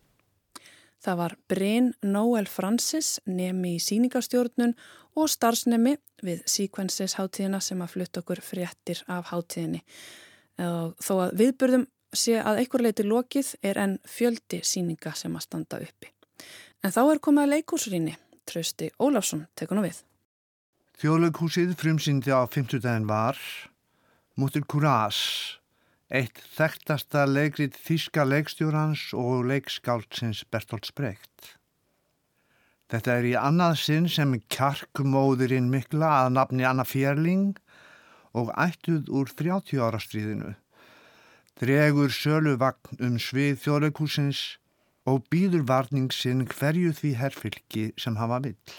[1.04, 4.76] Það var Bryn Noel Francis, nemi í síningastjórnun
[5.20, 9.82] og starfsnemi við Sequences hátíðina sem að flutta okkur fréttir af hátíðinni.
[10.56, 11.86] Þó að viðburðum
[12.16, 16.12] sé að einhver leiti lokið er enn fjöldi síninga sem að standa uppi.
[16.84, 18.16] En þá er komið að leikúsrýni.
[18.44, 20.02] Trausti Ólafsson tekur nú við.
[21.00, 23.40] Þjóðleikúsið frumsýndi á 50 daginn var
[24.40, 25.60] Mútur Kurás
[26.12, 31.54] eitt þekktasta leikrið þíska leikstjórans og leikskáldsins Bertolt Spregt.
[32.92, 37.56] Þetta er í annað sinn sem kjarkumóðurinn mikla að nafni Anna Fjerling
[38.38, 40.54] og ættuð úr 30 ára stríðinu.
[41.62, 44.44] Dregur sölu vagn um svið þjóðleikúsins
[45.10, 48.78] og býður varningsinn hverju því herrfylki sem hafa vill.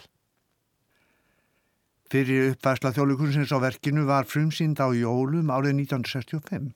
[2.11, 6.73] Fyrir uppværsla þjóðleikúsins á verkinu var frumsýnd á jólum árið 1965.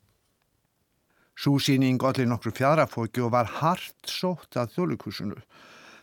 [1.39, 5.37] Súsýning allir nokkru fjadrafóki og var hart sótt að þjóðleikusinu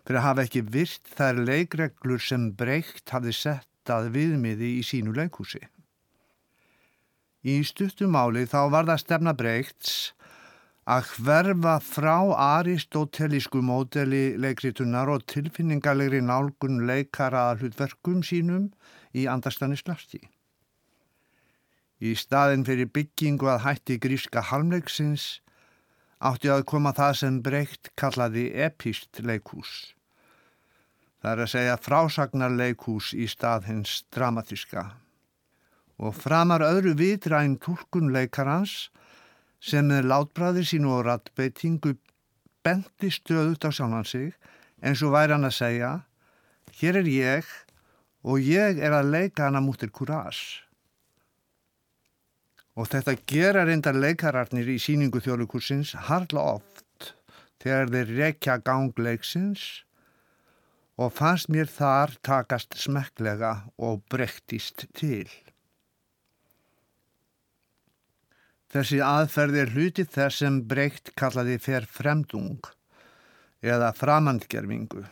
[0.06, 5.12] fyrir að hafa ekki virt þær leikreglur sem breykt hafði sett að viðmiði í sínu
[5.16, 5.60] leikúsi.
[7.46, 9.96] Í stuttumáli þá var það stefna breykts
[10.86, 18.70] að hverfa frá aristótelísku módeli leikritunar og tilfinningalegri nálgun leikara hlutverkum sínum
[19.12, 20.22] í andarstanislasti.
[21.96, 25.40] Í staðin fyrir byggingu að hætti gríska halmleiksins
[26.20, 29.94] átti að koma það sem breykt kallaði epist leikús.
[31.20, 34.84] Það er að segja frásagnar leikús í stað hins dramatíska.
[35.96, 38.90] Og framar öðru vitræn tólkun leikarans
[39.60, 41.94] sem með látbræði sín og rattbeitingu
[42.66, 44.36] bendi stöðut á sjálfan sig
[44.84, 45.92] eins og væri hann að segja
[46.76, 47.48] hér er ég
[48.26, 50.65] og ég er að leika hana múttir kurás.
[52.76, 57.12] Og þetta gera reyndar leikararnir í síningu þjóðlukursins harla oft
[57.62, 59.64] þegar þeir rekja gangleiksins
[61.00, 65.28] og fannst mér þar takast smekklega og brektist til.
[68.72, 72.60] Þessi aðferð er hluti þess sem breykt kallaði fer fremdung
[73.64, 75.04] eða framandgerfingu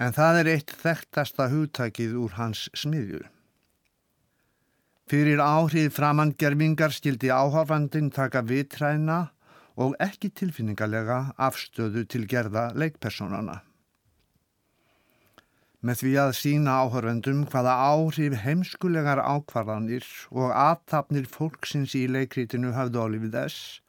[0.00, 3.20] en það er eitt þekktasta hugtækið úr hans smiðju.
[5.10, 9.32] Fyrir áhrif framandgerfingar skildi áhafandin taka vitræna
[9.76, 13.60] og ekki tilfinningarlega afstöðu til gerða leikpersonana.
[15.82, 23.02] Með því að sína áhörvendum hvaða áhrif heimskulegar ákvarðanir og aðtapnir fólksins í leikrítinu hafðu
[23.02, 23.80] álifið þess,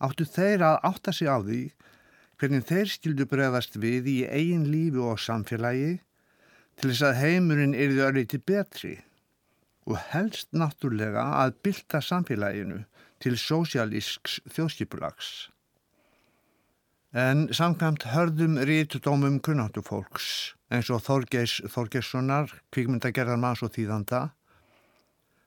[0.00, 1.62] áttu þeir að átta sig á því
[2.40, 5.98] hvernig þeir skildu bregðast við í eigin lífi og samfélagi
[6.80, 8.96] til þess að heimurinn erði örliti betri
[9.84, 12.84] og helst náttúrlega að bylta samfélaginu
[13.22, 15.50] til sósialísks þjóðskipulags.
[17.14, 24.32] En samkvæmt hörðum rítudómum kunnáttu fólks eins og Þorgeis Þorgeissonar, kvikmyndagerðar manns og þýðanda,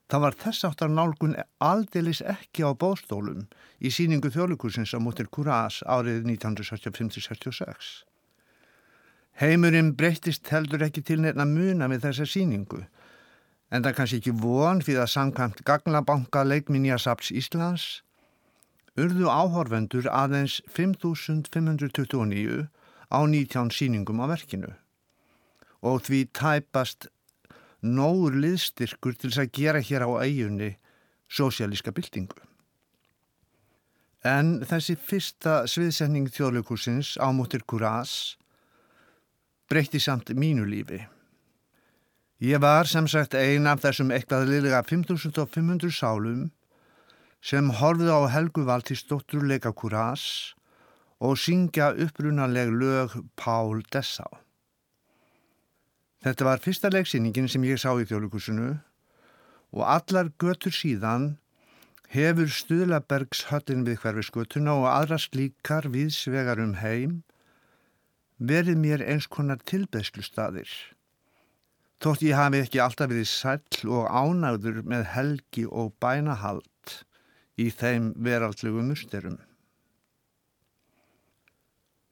[0.07, 3.49] það var þess áttar nálgun aldeilis ekki á bóstólum
[3.83, 8.05] í síningu þjóðlukursins á mútir Kurás árið 1965-66.
[9.37, 12.85] Heimurinn breytist heldur ekki til nefna muna við þessa síningu
[13.71, 17.87] en það kannski ekki von fyrir að samkvæmt Gagnabanka leikminjasaps Íslands
[18.97, 22.67] urðu áhorfendur aðeins 5529
[23.11, 24.73] á 19 síningum á verkinu
[25.85, 27.09] og því tæpast
[27.83, 30.71] nógur liðstyrkur til að gera hér á eigunni
[31.29, 32.39] sósialíska byltingu.
[34.25, 38.35] En þessi fyrsta sviðsetning þjóðleikursins á móttir Kurás
[39.69, 41.03] breytti samt mínu lífi.
[42.37, 46.41] Ég var sem sagt ein af þessum eitthvað liðlega 5500 sálum
[47.41, 50.53] sem horfið á Helgu Valtísdóttur leika kurás
[51.17, 54.27] og syngja upprunaleg lög Pál Dessá.
[56.21, 58.67] Þetta var fyrsta leiksýningin sem ég sá í þjóðlukursinu
[59.73, 61.39] og allar götur síðan
[62.13, 67.23] hefur Stuðlabergs höllin við hverfisgötuna og aðra slíkar viðsvegar um heim
[68.37, 70.69] verið mér eins konar tilbeðslu staðir.
[72.03, 76.93] Þótt ég hafi ekki alltaf verið sæll og ánægður með helgi og bænahald
[77.57, 79.39] í þeim veraldlegu musterum.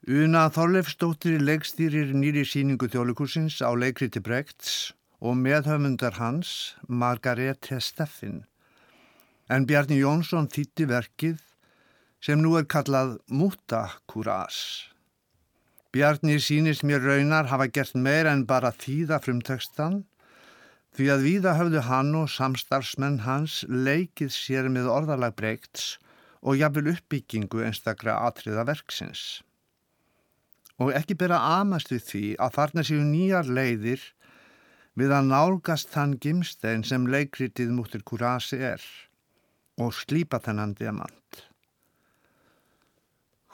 [0.05, 8.43] Una Þorleifstóttir leggstýrir nýri síningu þjóðlikursins á leikriti Bregts og meðhöfundar hans Margarete Steffin.
[9.49, 11.41] En Bjarni Jónsson þýtti verkið
[12.21, 14.94] sem nú er kallað Múta Kurás.
[15.95, 20.01] Bjarni sínist mér raunar hafa gert meira en bara þýða frumtekstan
[20.97, 25.93] því að víða höfðu hann og samstarfsmenn hans leikið sér með orðalag breykts
[26.43, 29.23] og jafnvel uppbyggingu einstakra atriða verksins.
[30.83, 34.03] Og ekki bera amast við því að þarna séu nýjar leiðir
[34.99, 38.83] við að nálgast þann gimstein sem leikritið múttir kurasi er
[39.79, 41.45] og slípa þennan diamant.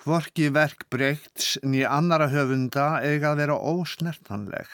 [0.02, 4.72] Hvorki verk breykts ný annara höfunda eiga að vera ósnertanleg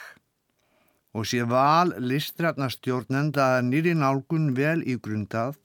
[1.20, 5.58] og sé val listrætnastjórnenda nýri nálgun vel í grundað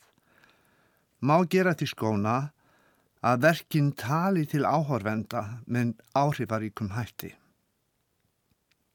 [1.22, 2.34] má gera til skóna
[3.22, 7.30] að verkinn tali til áhorvenda með áhrifaríkum hætti.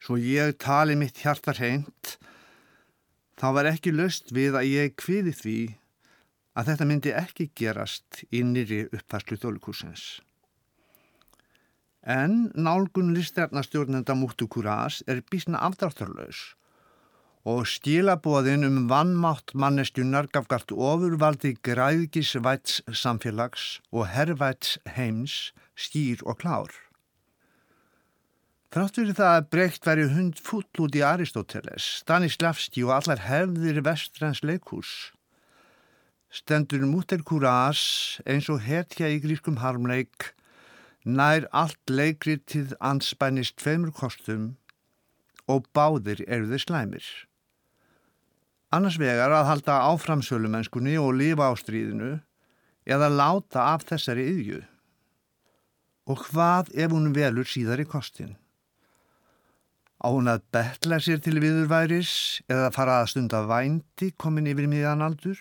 [0.03, 2.17] Svo ég tali mitt hjartar heint,
[3.39, 5.59] þá var ekki löst við að ég kviði því
[6.59, 10.17] að þetta myndi ekki gerast í nýri uppfærslu þjóðlikursins.
[12.07, 16.55] En nálgun listernastjórnenda Múttu Kurás er bísna afdráttarlaus
[17.47, 25.35] og stílabóðin um vannmátt mannestjunar gafgart ofurvaldi græðgisvæts samfélags og herrvæts heims
[25.75, 26.71] skýr og klár.
[28.71, 33.83] Þrátt fyrir það að breykt væri hund full út í Aristóteles, Stanislavski og allar hefðir
[33.83, 35.11] vestrans leikús.
[36.31, 40.33] Stendur Múttur Kurás eins og hetja í grískum harmleik
[41.07, 44.57] nær allt leikritið anspænist tveimur kostum
[45.47, 47.05] og báðir eru þeir slæmir.
[48.75, 52.17] Annars vegar að halda áframsölumennskunni og lifa á stríðinu
[52.83, 54.59] eða láta af þessari yðju.
[56.11, 58.35] Og hvað ef hún velur síðar í kostin?
[60.03, 65.39] Á hún að betla sér til viðurværis eða fara að stunda vændi komin yfir miðanaldur?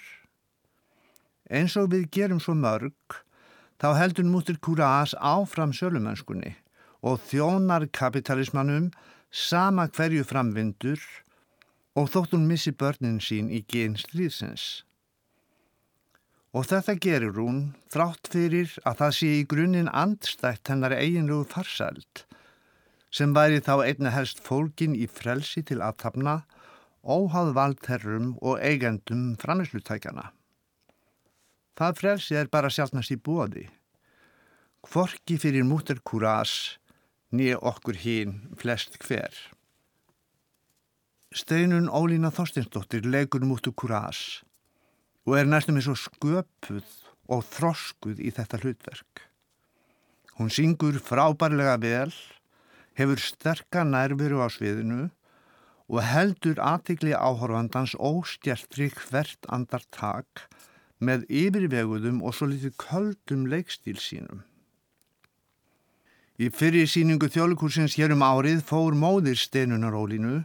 [1.51, 3.26] Eins og við gerum svo mörg
[3.81, 6.55] þá heldur múttir Kurás áfram sölumennskunni
[7.07, 8.91] og þjónar kapitalismannum
[9.31, 11.01] sama hverju framvindur
[11.97, 14.85] og þótt hún missi börnin sín í gen stríðsins.
[16.57, 17.61] Og þetta gerir hún
[17.93, 22.25] þrátt fyrir að það sé í grunninn andstætt hennar eiginlegu farsælt
[23.17, 26.43] sem væri þá einna helst fólkin í frelsi til aðtapna,
[27.01, 30.36] óháð valdherrum og eigendum framislutækjana.
[31.77, 33.67] Það frelsi er bara sjálfnast í bóði.
[34.87, 36.79] Kvorki fyrir múter kurás
[37.37, 39.35] nýja okkur hín flest hver.
[41.37, 44.41] Steinun Ólína Þorstinsdóttir leikur mútu kurás
[45.27, 46.87] og er næstum eins og sköpuð
[47.35, 49.27] og þroskuð í þetta hlutverk.
[50.39, 52.13] Hún syngur frábærlega vel,
[52.97, 55.11] hefur sterka nærveru á sviðinu
[55.93, 60.47] og heldur aðtikli áhorfandans óstjertri hvert andartak
[60.99, 64.45] með yfirveguðum og svo litið köldum leikstíl sínum.
[66.37, 70.43] Í fyrir síningu þjóðlikursins hér um árið fór móðir steinunarólinu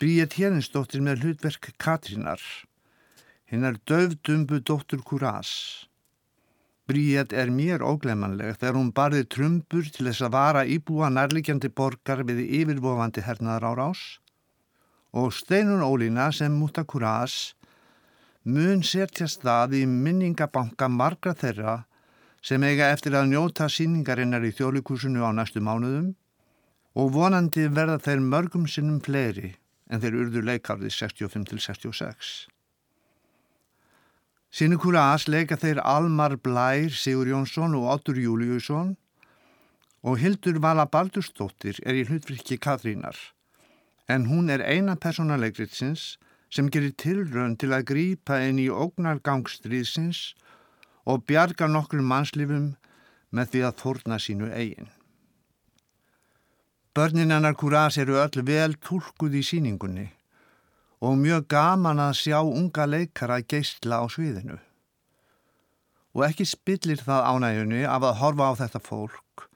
[0.00, 2.40] Bríet Hérensdóttir með hlutverk Katrínar
[3.50, 5.50] hinnar döfdumbu dóttur Kurás.
[6.88, 12.22] Bríet er mér óglemanleg þegar hún barði trumbur til þess að vara íbúa nærlikjandi borgar
[12.26, 14.02] við yfirvofandi hernaðar á rás
[15.10, 17.52] og Steinun Ólína sem múta Kurás
[18.44, 21.84] mun setjast það í minningabanka margra þeirra
[22.40, 26.14] sem eiga eftir að njóta síningarinnar í þjóðlíkursunu á næstu mánuðum
[26.96, 29.56] og vonandi verða þeir mörgum sinnum fleiri
[29.90, 32.48] en þeir urðu leikarði 65-66.
[34.50, 38.96] Sinukúra As leika þeir Almar Blær, Sigur Jónsson og Ottur Júliusson
[40.02, 43.18] og Hildur Vala Baldurstóttir er í hlutfrikki Katrínar
[44.08, 50.34] en hún er eina personalegritsins sem gerir tilrönd til að grípa inn í ógnargangstriðsins
[51.06, 52.72] og bjarga nokkur mannslifum
[53.30, 54.90] með því að þórna sínu eigin.
[56.94, 60.08] Börnin hennar Kurás eru öll vel tólkuð í síningunni
[61.00, 64.58] og mjög gaman að sjá unga leikara geistla á sviðinu.
[66.18, 69.46] Og ekki spillir það ánægjunni af að horfa á þetta fólk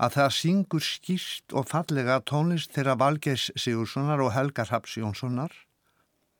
[0.00, 5.52] að það syngur skýrt og fallega tónlist þeirra Valgeis Sigurssonar og Helgar Haps Jónssonar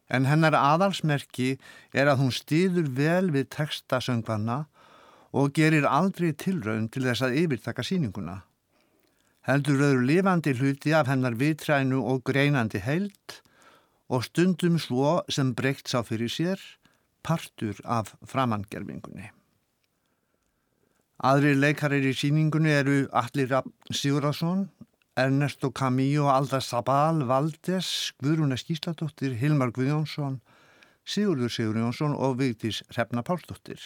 [0.08, 1.56] en hennar aðalsmerki
[1.92, 4.64] er að hún stýður vel við tekstasöngvanna
[5.36, 8.42] og gerir aldrei tilraun til þess að yfirtaka síninguna.
[9.48, 13.40] Heldur öðru lifandi hluti af hennar vitrænu og greinandi heilt
[14.08, 16.60] og stundum svo sem breykt sá fyrir sér
[17.24, 19.28] partur af framangerfingunni.
[21.18, 23.50] Aðri leikarir í síningunni eru Allir
[23.90, 24.68] Sigurðarsson,
[25.18, 30.38] Ernesto Camillo, Alda Sabal, Valdes, Guðrúna Skísladóttir, Hilmar Guðjónsson,
[31.08, 33.80] Sigurður Sigurjónsson og Vigdís Hrefna Pálsdóttir.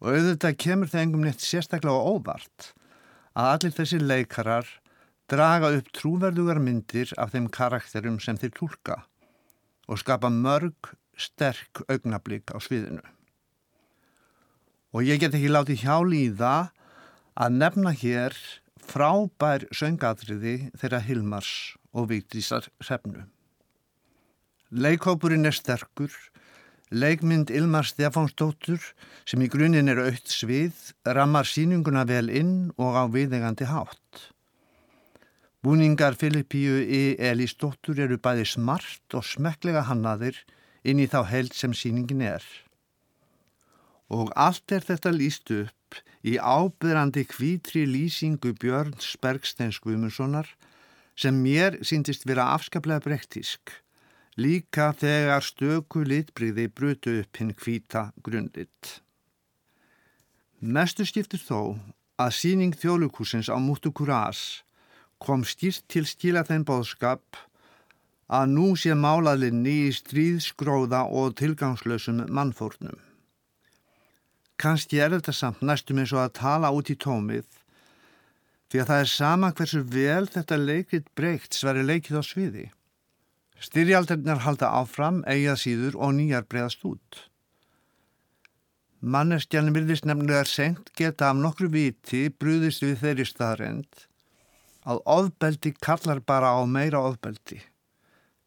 [0.00, 2.72] Og auðvitað kemur það engum neitt sérstaklega óvart
[3.36, 4.68] að allir þessi leikarar
[5.28, 9.00] draga upp trúverðugar myndir af þeim karakterum sem þeir tólka
[9.86, 13.04] og skapa mörg, sterk augnablík á sviðinu.
[14.96, 16.70] Og ég get ekki látið hjáli í það
[17.36, 18.36] að nefna hér
[18.86, 21.50] frábær söngadriði þeirra Hilmars
[21.96, 23.24] og Víktísar sefnu.
[24.70, 26.12] Leikópurinn er sterkur,
[26.90, 28.82] leikmynd Ilmar Stefánsdóttur
[29.26, 30.74] sem í grunninn er aukt svið,
[31.06, 34.26] rammar síninguna vel inn og á viðegandi hátt.
[35.66, 40.38] Búningar Filippíu í Elísdóttur eru bæði smart og smekklega hannaðir
[40.86, 42.44] inn í þá held sem síningin er.
[44.06, 45.75] Og allt er þetta líst upp
[46.26, 50.48] í ábyrrandi hvítri lýsingu Björn Spergsteins Guðmundssonar
[51.16, 53.72] sem mér síndist vera afskaplega brektísk,
[54.36, 59.00] líka þegar stöku litbriði brutu upp hinn hvíta grunditt.
[60.60, 61.76] Mestu skiptir þó
[62.20, 64.62] að síning þjóðlugúsins á Múttu Kurás
[65.20, 67.40] kom skýrt til skila þeim bóðskap
[68.26, 72.96] að nú sé málaðlinni í stríðskróða og tilgangslösum mannfórnum.
[74.56, 77.44] Kanski er þetta samt næstum eins og að tala út í tómið
[78.70, 82.64] því að það er sama hversu vel þetta leikrit breykt sværi leikið á sviði.
[83.62, 87.20] Styrjaldirnar halda áfram, eigað síður og nýjar breyðast út.
[89.00, 94.06] Manneskjarnir virðist nefnilega senkt geta af nokkru viti brúðist við þeirri staðrend
[94.86, 97.60] að ofbeldi kallar bara á meira ofbeldi.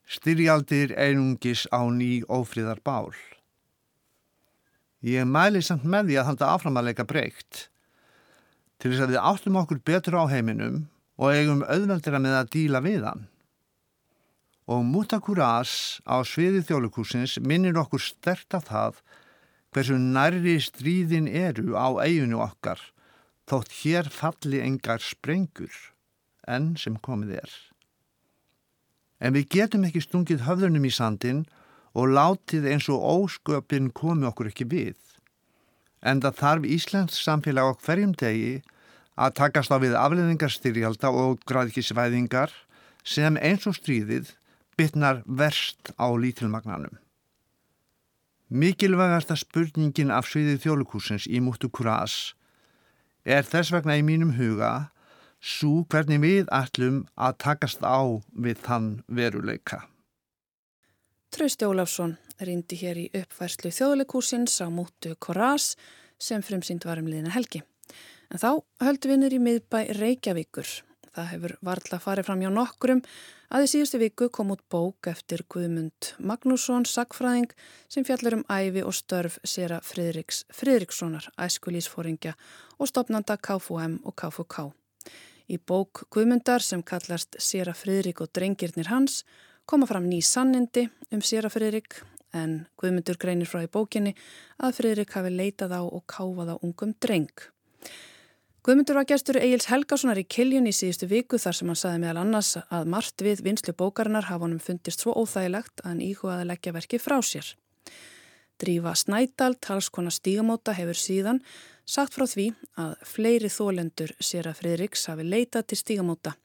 [0.10, 3.14] Styrjaldir einungis á ný ófríðar bál.
[5.06, 7.68] Ég mæli samt með því að þetta áframalega breykt
[8.80, 10.82] til þess að við áttum okkur betur á heiminum
[11.20, 13.26] og eigum auðveldira með að díla við hann.
[14.70, 19.00] Og Mutakurás á sviði þjóðlikursins minnir okkur stert af það
[19.74, 22.82] hversu nærri stríðin eru á eiginu okkar
[23.50, 25.74] þótt hér falli engar sprengur
[26.48, 27.52] enn sem komið er.
[29.20, 31.44] En við getum ekki stungið höfðunum í sandin
[31.98, 34.98] og látið eins og ósköpin komi okkur ekki við.
[36.02, 38.60] En það þarf Íslands samfélag á hverjum degi
[39.20, 42.54] að takast á við afleðingarstyrjalda og græðkisvæðingar
[43.04, 44.34] sem eins og stríðið
[44.80, 46.96] bytnar verst á lítilmagnanum.
[48.50, 52.34] Mikilvægasta spurningin af sviðið þjólikúsins í múttu kurás
[53.28, 54.90] er þess vegna í mínum huga
[55.40, 58.02] svo hvernig við ætlum að takast á
[58.34, 59.84] við þann veruleika.
[61.30, 65.76] Trausti Ólafsson rýndi hér í uppfærslu þjóðleikúsins á mútu Korás
[66.18, 67.62] sem frumsýnd var um liðina helgi.
[68.34, 70.72] En þá höldum við nýri miðbæ Reykjavíkur.
[71.14, 73.02] Það hefur varðla farið fram hjá nokkurum
[73.54, 77.54] að í síðustu viku kom út bók eftir Guðmund Magnússon, sagfræðing,
[77.90, 82.34] sem fjallar um æfi og störf sér að Fridriks Fridrikssonar, æskulísfóringja
[82.78, 84.72] og stopnanda KFUM og KFUK.
[85.50, 89.24] Í bók Guðmundar sem kallast Sera Fridrik og drengirnir hans
[89.70, 92.00] koma fram ný sannindi um Sera Fridrik
[92.34, 94.16] en Guðmundur greinir frá í bókinni
[94.58, 97.44] að Fridrik hafi leitað á og káfað á ungum dreng.
[98.66, 102.24] Guðmundur var gestur Egil's Helgasonar í Kiljun í síðustu viku þar sem hann saði meðal
[102.24, 106.50] annars að margt við vinslu bókarinnar hafa honum fundist svo óþægilegt að hann íhugaði að
[106.50, 107.54] leggja verki frá sér.
[108.60, 111.44] Drífa Snædal, talskona stígamóta, hefur síðan
[111.86, 112.50] sagt frá því
[112.82, 116.36] að fleiri þólendur sér að Fridriks hafi leitað til stígamóta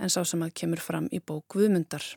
[0.00, 2.14] en sá sem að kemur fram í bók Guðmundar.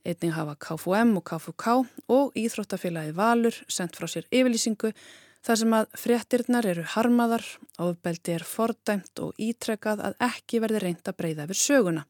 [0.00, 1.66] Einning hafa KFUM og KFUK
[2.08, 4.94] og Íþróttafélagi Valur sendt frá sér yfirlýsingu
[5.44, 7.44] þar sem að fréttirnar eru harmaðar,
[7.80, 12.06] ofbeldi er fordæmt og ítrekkað að ekki verði reynd að breyða yfir söguna.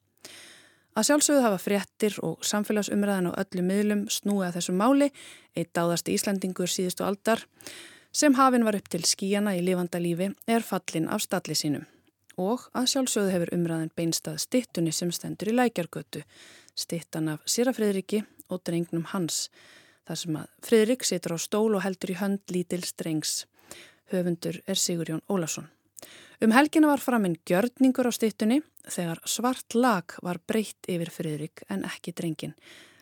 [0.94, 5.12] Að sjálfsögðu hafa fréttir og samfélagsumræðan og öllu miðlum snúið að þessu máli,
[5.58, 7.42] eitt áðasti Íslandingur síðustu aldar,
[8.10, 11.86] sem hafinn var upp til skíjana í lifanda lífi er fallin af stalli sínum
[12.38, 16.22] og að sjálfsögðu hefur umræðin beinstað stittunni sem stendur í lækjargötu,
[16.74, 19.48] stittan af Sýra Fridriki og drengnum hans,
[20.06, 23.44] þar sem að Fridrik situr á stól og heldur í hönd lítil strengs.
[24.10, 25.68] Höfundur er Sigurjón Ólason.
[26.40, 31.84] Um helgina var framinn gjörningur á stittunni þegar svart lag var breytt yfir Fridrik en
[31.84, 32.54] ekki drengin.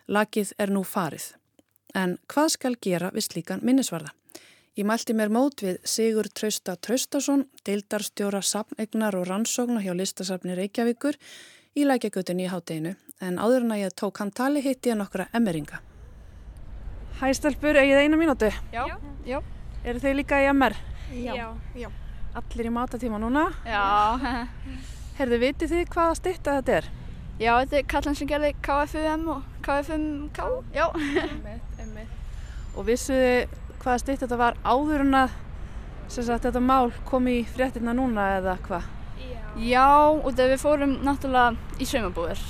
[0.07, 1.35] Lagið er nú farið.
[1.95, 4.11] En hvað skal gera við slíkan minnisvarða?
[4.79, 11.17] Ég mælti mér mót við Sigur Trausta Traustason, deildarstjóra sapnegnar og rannsóknar hjá listasafni Reykjavíkur
[11.75, 15.27] í lækjagutin í hátteginu en áður en að ég tók hann tali hitti ég nokkra
[15.35, 15.81] emmeringa.
[17.19, 18.53] Hæ stelpur, eigið eina mínúti?
[18.71, 18.87] Já.
[19.27, 19.41] Já.
[19.83, 20.79] Eru þau líka í emmer?
[21.11, 21.51] Já.
[21.75, 21.91] Já.
[22.39, 23.49] Allir í matatíma núna?
[23.67, 23.83] Já.
[25.19, 26.93] Herðu, vitið þið hvaða stitta þetta er?
[27.35, 30.45] Já, þetta er kallan sem gerði KFUM og KFUMK.
[30.71, 30.85] Já.
[30.95, 32.21] Einmitt, einmitt.
[32.77, 33.49] Og vissuði
[33.83, 35.35] hvaða stitt þetta var áður en að
[36.09, 38.87] sagt, þetta mál kom í fréttina núna eða hvað?
[39.19, 39.37] Já.
[39.59, 42.41] Já, og þegar við fórum náttúrulega í saumabúður.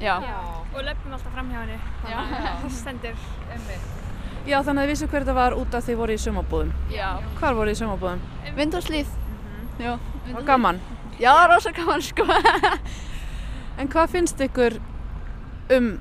[0.00, 0.16] Já.
[0.24, 0.38] Já.
[0.76, 1.78] Og löpum alltaf fram hjá henni.
[2.08, 2.18] Já.
[2.62, 3.22] Það stendur.
[3.52, 3.92] Einmitt.
[4.46, 6.74] Já, þannig að þið vissu hver þetta var út af því voru í saumabúðum.
[6.92, 7.06] Já.
[7.40, 8.20] Hvar voru í saumabúðum?
[8.56, 9.08] Vindhúslíð.
[9.16, 9.84] Mm -hmm.
[9.84, 10.36] Já.
[10.36, 10.80] Og gaman?
[11.18, 12.24] Já, rosa gaman sko.
[13.78, 14.78] en hvað finnst ykkur
[15.76, 16.00] um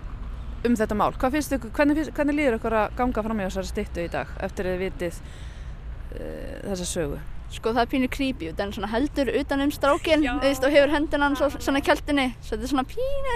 [0.65, 1.13] um þetta mál.
[1.13, 4.35] Hvað finnst ykkur, hvernig, hvernig líður ykkur að ganga fram í þessari stittu í dag
[4.45, 7.21] eftir að þið vitið uh, þessa sögu?
[7.55, 11.37] Sko það er pínu creepy, það er svona heldur utan um strákinn og hefur hendunan
[11.37, 13.35] svo, svona kjöltinni, svo þetta er svona pínu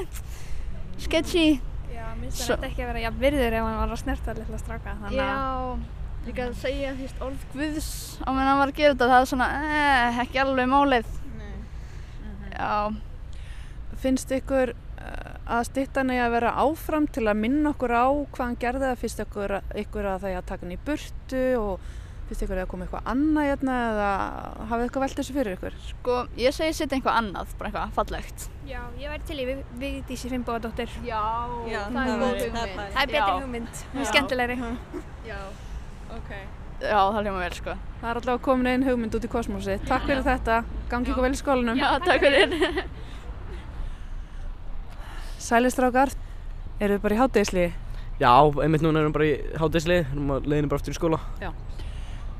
[0.99, 1.45] sketchy.
[1.93, 4.59] Já, minnst það þetta ekki að vera jafn virður ef hann var að snerta litla
[4.59, 4.95] stráka.
[5.13, 5.30] Já,
[6.25, 7.91] líka að segja því orð Guðs
[8.25, 11.13] á meðan hann var að gera þetta, það er svona eh, ekki alveg málið.
[11.38, 11.53] Nei.
[11.53, 12.51] Mm -hmm.
[12.57, 12.73] Já.
[13.99, 14.73] Finnst ykkur
[15.50, 19.00] að stittan er að vera áfram til að minna okkur á hvað hann gerði eða
[19.00, 21.88] finnst ykkur, ykkur að það er að taka hann í burtu og
[22.30, 24.10] finnst ykkur að koma eitthvað annað hérna eða
[24.70, 25.80] hafið eitthvað velt þessu fyrir ykkur?
[25.88, 28.45] Sko, ég segi setja einhvað annað, bara eitthvað fallegt.
[28.70, 30.93] Já, ég væri til í við, við Dísi Finnbóðardóttir.
[31.08, 31.24] Já,
[31.72, 32.78] Já, það, það er góð hugmynd.
[32.93, 34.60] Það er betri hugmynd, hún er skemmtilegri.
[35.26, 35.39] Já,
[36.20, 36.32] ok.
[36.80, 37.74] Já, það hljóma vel sko.
[38.00, 39.80] Það er allavega komin einn hugmynd út í kosmosi.
[39.89, 41.82] Takk fyrir þetta, gangi ykkur vel í skólanum.
[41.82, 42.54] Já, takk fyrir.
[45.40, 46.12] Sælistrákar,
[46.80, 47.66] eru þið bara í hátdegisli?
[48.20, 50.00] Já, einmitt núna erum við bara í hátdegisli,
[50.44, 51.20] leðinum bara aftur í skóla.
[51.40, 51.54] Já.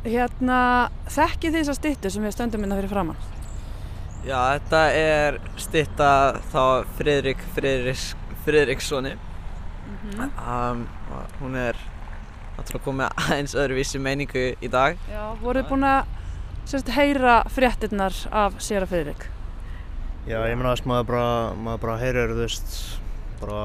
[0.04, 0.60] Hérna,
[1.12, 3.38] þekkið þið þessar stittu sem við stöndum minna hérna fyrir framann?
[4.28, 6.12] Já, þetta er stitta
[6.52, 6.64] þá
[6.98, 9.16] Fridrik Fridrikssoni.
[9.16, 10.32] Mm -hmm.
[10.44, 10.88] um,
[11.40, 11.80] hún er
[12.58, 14.98] náttúrulega komið aðeins öðruvísi meiningu í dag.
[15.12, 16.06] Já, voruð þið búin að
[16.66, 19.30] sérst, heyra fréttinnar af Sera Fridrik?
[20.28, 22.74] Já, ég meina að maður bara, maður bara heyrir, þú veist,
[23.40, 23.62] bara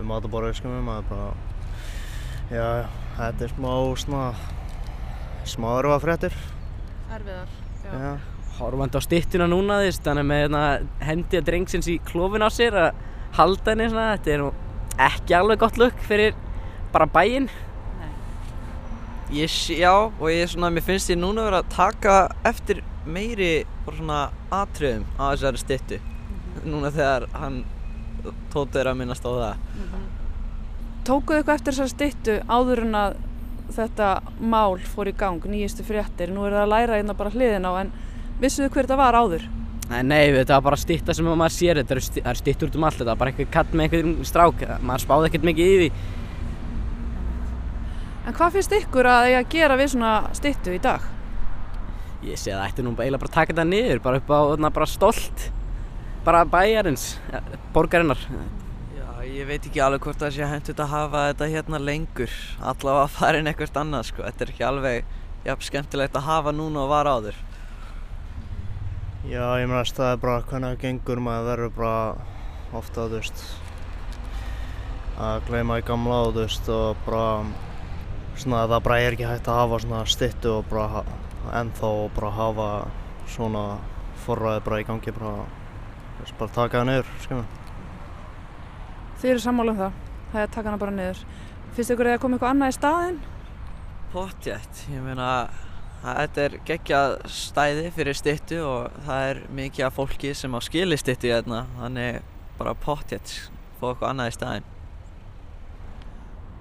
[0.00, 1.26] um matabóraðiskumum, maður bara,
[2.50, 2.68] já,
[3.18, 3.72] þetta er smá,
[4.02, 4.22] svona,
[5.46, 6.38] smá örfa fréttir.
[7.12, 7.52] Erfiðar,
[7.84, 7.92] já.
[8.02, 8.10] Já,
[8.58, 10.64] horfandi á stittuna núna þess, þannig með hérna,
[11.06, 13.04] hendi að drengsins í klófin á sér að
[13.38, 14.50] halda henni svona, þetta er nú
[15.06, 16.34] ekki alveg gott lukk fyrir
[16.94, 17.48] bara bæinn.
[19.34, 23.50] Ég, sé- já, og ég svona, mér finnst ég núna vera að taka eftir meiri
[23.86, 25.98] bara svona atriðum á þessari styttu.
[26.66, 27.62] Núna þegar hann
[28.52, 29.56] tótið er að minnast á það.
[31.06, 33.16] Tókuðu eitthvað eftir þessar styttu áður en að
[33.76, 34.08] þetta
[34.40, 37.72] mál fór í gang, nýjustu fréttir, nú er það að læra hérna bara hliðin á
[37.82, 37.92] en
[38.42, 39.46] vissuðu hver þetta var áður?
[39.90, 42.70] Nei, nei, þetta var bara stitta sem maður sér, þetta eru sti- það eru stittur
[42.70, 45.70] út um allt, þetta var bara einhver katt með einhverjum strák, maður spáði ekkert mikið
[45.70, 45.90] í því.
[48.26, 51.06] En hvað finnst ykkur að eiga að gera við svona styttu í dag?
[52.26, 54.38] Ég sé að það ætti nú eiginlega bara að taka þetta niður, bara upp á
[54.50, 55.42] þarna bara stolt,
[56.26, 57.40] bara bæjarins, ja,
[57.74, 58.22] borgarinnar.
[58.96, 62.32] Já, ég veit ekki alveg hvort það sé hendur að hafa þetta hérna lengur.
[62.58, 64.24] Allavega að fara inn eitthvað annað, sko.
[64.26, 65.12] Þetta er ekki alveg
[65.46, 67.38] jafn skemmtilegt að hafa núna og var áður.
[69.26, 73.44] Já, ég meina það er bara hvernig það gengur maður verður bara ofta, þú veist,
[75.22, 77.30] að gleyma í gamla og þú veist og bara
[78.36, 81.04] svona það bara er ekki hægt að hafa svona styttu og bara
[81.60, 82.68] ennþá og bara hafa
[83.30, 83.64] svona
[84.24, 85.46] forræði bara í gangi bara,
[86.38, 87.46] bara taka það niður.
[89.20, 91.22] Þið eru sammála um það, það er að taka hana bara niður.
[91.76, 93.18] Finnst ykkur að koma eitthvað annað í staðinn?
[94.12, 95.30] Pottjætt, ég meina
[96.04, 100.98] þetta er geggjað stæði fyrir styttu og það er mikið af fólki sem á skili
[101.00, 102.22] styttu hérna þannig
[102.60, 103.34] bara pottjætt
[103.80, 104.72] fá eitthvað annað í staðinn.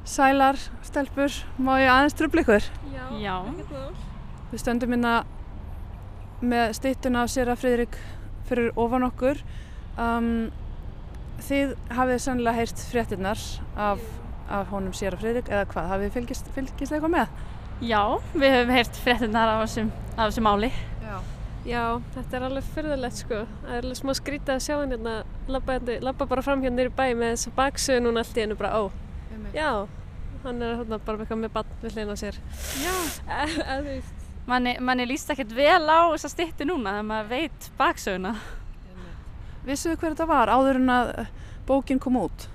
[0.05, 2.67] Sælar, stelpur, má ég aðeins trubla ykkur?
[2.93, 3.05] Já.
[3.17, 3.35] Já.
[3.49, 4.14] Ekkert mál.
[4.51, 5.15] Við stöndum hérna
[6.45, 7.97] með styttuna af sér að Friðrik
[8.45, 9.41] fyrir ofan okkur.
[9.97, 10.29] Um,
[11.45, 13.41] þið hafið sannlega heyrt fréttinnar
[13.79, 14.03] af,
[14.51, 17.39] af honum sér að Friðrik eða hvað, hafið þið fylgist, fylgist eitthvað með?
[17.83, 18.01] Já,
[18.35, 20.69] við höfum heyrt fréttinnar af þessum, máli.
[21.03, 21.15] Já.
[21.65, 21.81] Já,
[22.13, 23.39] þetta er alveg fyrðulegt sko.
[23.63, 25.15] Það er alveg smá skrítið að sjá hann hérna
[25.49, 28.59] labba, hérna- labba bara fram hérna nýri bæ með þessa baksöðu núna allt í hennu
[28.59, 28.83] bara ó.
[29.55, 29.71] Já,
[30.43, 32.39] hann er hérna bara eitthvað með bann við hlýna á sér.
[32.85, 32.93] Já.
[34.45, 38.35] Manni, manni líst ekkert vel á þessa stytti núna þegar maður veit baksöguna.
[39.65, 41.31] Vissuðu hver þetta var áður en að eh,
[41.65, 42.45] bókin kom út?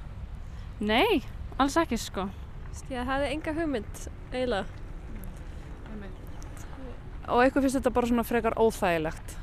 [0.78, 1.24] Nei,
[1.59, 2.28] alls ekki sko.
[2.91, 4.64] Ég hafði enga hugmynd eiginlega.
[7.30, 9.34] Og eitthvað finnst þetta bara svona frekar óþægilegt.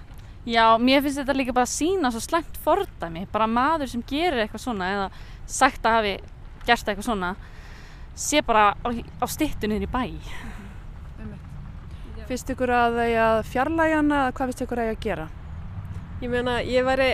[0.47, 3.25] Já, mér finnst þetta líka bara að sína svo slæmt fordæmi.
[3.31, 5.09] Bara maður sem gerir eitthvað svona eða
[5.43, 6.13] sagt að hafi
[6.67, 7.35] gert eitthvað svona
[8.15, 10.03] sé bara á, á styttunni í bæ.
[12.27, 15.25] Finnst ykkur að það að fjarlæga hana hvað finnst ykkur að eiga að gera?
[16.19, 17.05] Ég meina, ég væri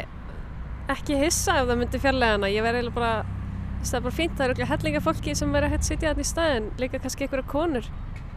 [0.90, 2.50] ekki hissa ef það myndi fjarlæga hana.
[2.50, 3.42] Ég væri eiginlega bara,
[3.84, 6.26] það er bara fínt, það eru örugglega hellinga fólki sem væri að hægt sitja þarna
[6.26, 7.90] í staðin, líka kannski einhverja konur.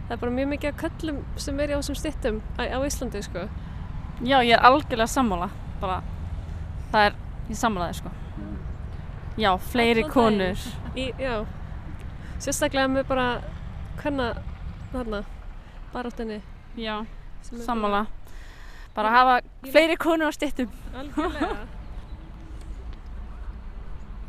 [0.07, 2.79] Það er bara mjög mikið af köllum sem er í á þessum styttum á, á
[2.85, 3.47] Íslandi, sko.
[4.21, 5.49] Já, ég er algjörlega sammála.
[5.81, 6.03] Bara,
[6.93, 7.17] það er,
[7.49, 8.13] ég sammála þig sko.
[9.41, 10.67] Já, fleiri Allan konur.
[10.97, 11.39] Í, já,
[12.37, 13.27] sérstaklega með bara
[14.03, 14.29] hvenna,
[14.93, 15.23] þarna,
[15.97, 16.43] baráttinni.
[16.77, 16.97] Já,
[17.67, 18.05] sammála.
[18.97, 19.41] Bara hafa
[19.73, 20.71] fleiri konur á styttum.
[20.97, 21.57] Algjörlega.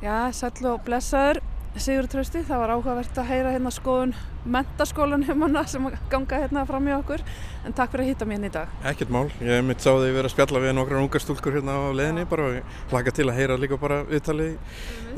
[0.05, 1.39] Já, sæll og blessaður.
[1.77, 4.13] Sigur Trausti, það var áhugavert að heyra hérna skoðun
[4.49, 7.21] mentaskólanum hana sem að ganga hérna fram í okkur.
[7.67, 8.71] En takk fyrir að hitta mér hérna í dag.
[8.91, 11.93] Ekkert mál, ég mitt sá þig vera að spjalla við nokkrar ungar stúlkur hérna á
[11.99, 14.57] leðinni bara og hlaka til að heyra líka bara viðtali í,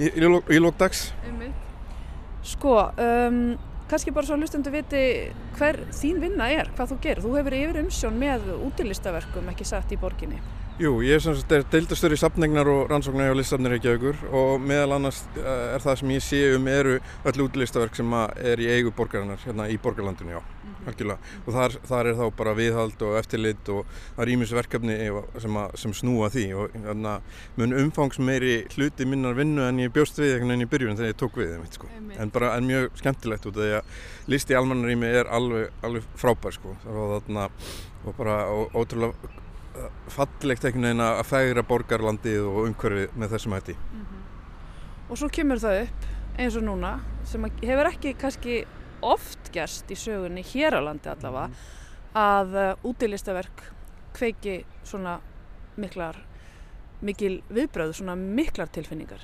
[0.04, 1.06] í, í, lok- í lókdags.
[2.50, 2.76] Sko,
[3.08, 3.40] um,
[3.90, 5.04] kannski bara svo hlustundu viti
[5.58, 7.26] hver þín vinna er, hvað þú gerir.
[7.26, 10.42] Þú hefur yfir umsjón með útilistaverkum ekki satt í borginni.
[10.80, 14.94] Jú, ég er sem sagt deildastur í safnegnar og rannsóknar hjá listafnir Reykjavíkur og meðal
[14.96, 16.94] annars eh, er það sem ég sé um eru
[17.28, 20.40] öll útlistaverk sem er í eigu borgarinnar hérna í borgarlandinu, já,
[20.90, 21.34] algjörlega.
[21.46, 24.98] Og þar, þar er þá bara viðhald og eftirlit og það er ímis verkefni
[25.44, 27.16] sem, að, sem snúa því og hérna
[27.60, 31.14] mun umfangs meiri hluti minnar vinnu en ég bjóst við einhvern veginn í byrjun þegar
[31.14, 31.92] ég tók við þeim, sko.
[32.20, 36.10] En bara er mjög skemmtilegt út af því að listi í almannarými er alveg, alveg
[36.20, 36.76] frábær, sko.
[36.86, 37.50] Var þarna
[38.06, 38.40] og bara
[38.74, 39.38] ótrúlega
[40.12, 43.76] fallegt einhvern veginn að færa borgarlandið og umhverfið með þessum hætti.
[45.10, 46.08] Og svo kemur það upp
[46.40, 46.92] eins og núna
[47.28, 48.60] sem að hefur ekki kannski
[49.06, 51.50] oft gerst í sögunni hér á landi allavega
[52.20, 53.64] að uh, útilistaverk
[54.18, 55.20] kveiki svona
[55.80, 56.18] miklar
[57.06, 59.22] mikil viðbröð, svona miklar tilfinningar.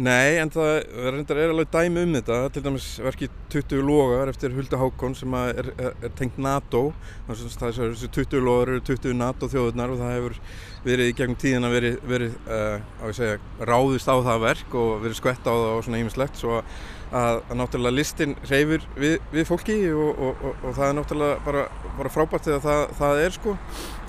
[0.00, 0.68] Nei, en það
[1.12, 5.34] reyndar er alveg dæmi um þetta, til dæmis verkið 20 logar eftir Hulda Hákon sem
[5.40, 6.84] er, er, er tengt NATO,
[7.26, 10.38] það er þessi 20 logar eru 20 NATO þjóðurnar og það hefur
[10.86, 15.20] verið í gegnum tíðin að verið, verið uh, segja, ráðist á það verk og verið
[15.20, 16.72] skvett á það og svona ímislegt svo að,
[17.10, 21.44] að, að náttúrulega listin reyfir við, við fólki og, og, og, og það er náttúrulega
[21.46, 21.66] bara,
[21.98, 23.54] bara frábært þegar það, það er sko.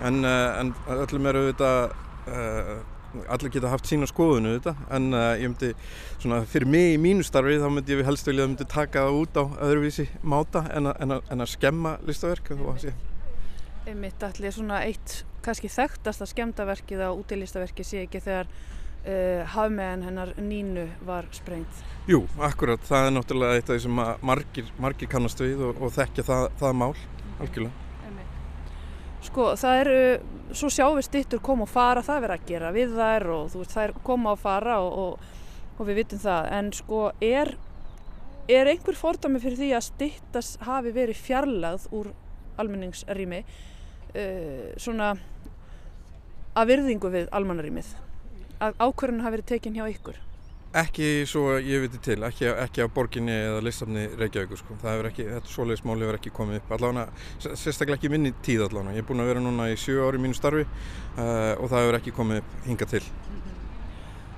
[0.01, 1.71] En, uh, en öllum eru þetta
[2.27, 2.73] uh,
[3.31, 5.71] allir geta haft sína skoðunu þetta en uh, ég myndi
[6.21, 9.19] svona fyrir mig í mínu starfi þá myndi ég helst vilja að myndi taka það
[9.23, 12.53] út á öðruvísi máta en að, en að, en að skemma listaverk
[13.89, 18.51] Einmitt allir svona eitt kannski þekktasta skemdaverkið á útilistaverki sé ekki þegar
[19.05, 23.99] uh, hafmeðan hennar nínu var sprengt Jú, akkurat, það er náttúrulega eitt af því sem
[24.25, 26.93] margir, margir kannast við og, og þekkja það, það mál
[27.41, 27.87] algjörlega.
[29.21, 29.97] Sko það eru,
[30.57, 33.61] svo sjáum við stittur koma og fara, það verður að gera við þær og þú
[33.61, 35.43] veist það er koma og fara og, og,
[35.77, 36.49] og við vitum það.
[36.57, 37.53] En sko er,
[38.49, 42.09] er einhver fordami fyrir því að stittas hafi verið fjarlagð úr
[42.61, 45.13] almenningsrými uh, svona
[46.57, 47.93] að virðingu við almannarýmið
[48.61, 50.19] að ákverðinu hafi verið tekinn hjá ykkur?
[50.81, 54.77] Ekki svo ég viti til, ekki, ekki af borginni eða listafni Reykjavík sko.
[54.79, 56.71] það hefur ekki, þetta svoleiðismál hefur ekki komið upp.
[56.77, 58.95] Allavega, sérstaklega ekki minni tíð allavega.
[58.95, 61.99] Ég er búin að vera núna í sjö ári mínu starfi uh, og það hefur
[61.99, 63.03] ekki komið upp hinga til.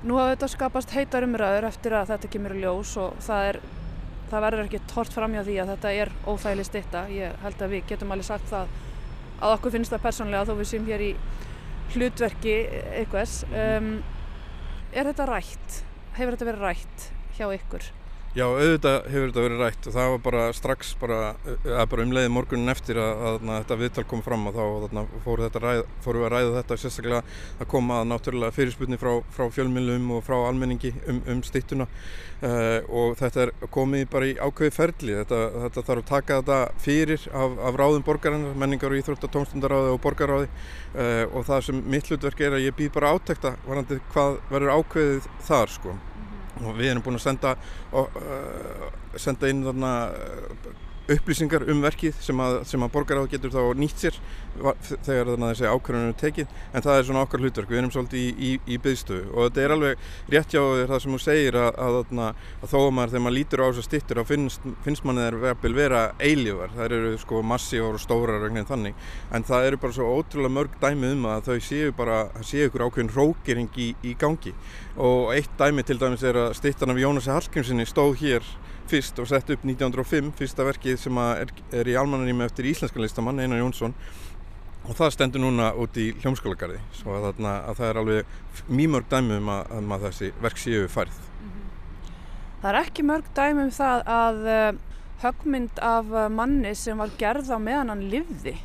[0.03, 3.59] Nú hafa þetta skapast heitar umræður eftir að þetta kemur í ljós og það er
[4.33, 7.75] það verður ekki tort fram hjá því að þetta er óþægli stitta, ég held að
[7.75, 8.73] við getum alveg sagt það
[9.43, 11.11] að okkur finnst það persónlega þó við séum hér í
[11.93, 12.55] hlutverki
[13.01, 13.89] eitthvaðs um,
[14.93, 15.83] er þetta rætt?
[16.13, 17.05] hefur þetta verið rætt
[17.37, 17.85] hjá ykkur?
[18.33, 21.17] Já, auðvitað hefur þetta verið rætt og það var bara strax bara,
[21.61, 24.63] bara um leiði morgunin eftir að, að, að þetta viðtal kom fram og þá
[25.21, 27.19] fóru, við að ræða þetta sérstaklega.
[27.61, 32.79] Að koma að náttúrulega fyrirsputni frá, frá fjölmjölum og frá almenningi um, um stittuna uh,
[32.89, 35.19] og þetta er komið bara í ákveði ferli.
[35.19, 36.57] Þetta, þetta þarf að taka þetta
[36.87, 41.69] fyrir af, af ráðum borgarinnar, menningar og íþrótt og tónstundaráði og borgaráði uh, og það
[41.69, 45.95] sem mitt hlutverk er að ég býð bara átækta hvað verður ákveðið þar sko
[46.61, 47.55] og við erum búin að senda,
[47.91, 49.93] og, uh, senda inn þarna
[51.11, 54.19] upplýsingar um verkið sem að, að borgaráð getur þá nýtt sér
[55.03, 58.29] þegar þessi ákvörðunum er tekið en það er svona okkar hlutverk, við erum svolítið í,
[58.33, 61.97] í, í byggstu og þetta er alveg rétt hjá það sem þú segir að, að,
[62.61, 66.03] að þó að maður þegar maður lítur á þessu stittur finnst, finnst manni þeir vera
[66.21, 68.95] eilívar, það eru sko massívar og stórar þannig.
[69.33, 72.85] En það eru bara svo ótrúlega mörg dæmi um að þau séu bara, séu ykkur
[72.87, 74.53] ákveðin rókering í, í gangi.
[74.97, 78.47] Og eitt dæmi til dæmis er að stittan af Jónasi Hallgrímsinni stóð hér
[78.93, 83.41] fyrst og sett upp 1905 fyrsta verkið sem er, er í almannarími eftir íslenskan listamann
[83.41, 83.95] Einar Jónsson.
[84.83, 88.33] Og það stendur núna út í hljómskólagarði svo að, þarna, að það er alveg
[88.67, 91.21] mjög mörg dæmi um að, að þessi verk séu færð.
[92.63, 94.67] Það er ekki mörg dæmi um það að uh,
[95.23, 98.57] högmynd af uh, manni sem var gerð á meðan hann livði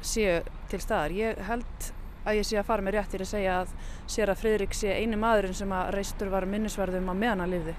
[0.00, 0.40] séu
[0.72, 1.14] til staðar.
[1.20, 1.92] Ég held
[2.24, 3.76] að ég sé að fara með réttir að segja að
[4.08, 7.76] sér að Fridrik sé eini maðurinn sem að reistur var minnisverðum á meðan hann livði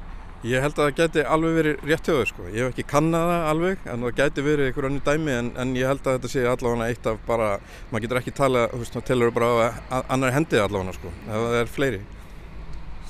[0.48, 2.44] Ég held að það geti alveg verið rétt hjá þau sko.
[2.48, 5.74] Ég hef ekki kannað það alveg en það geti verið einhver annu dæmi en, en
[5.76, 7.50] ég held að þetta sé allavega eitt af bara,
[7.90, 9.50] maður getur ekki tala, þú veist, það telur bara
[9.92, 12.00] á annar hendið allavega sko, það er fleiri.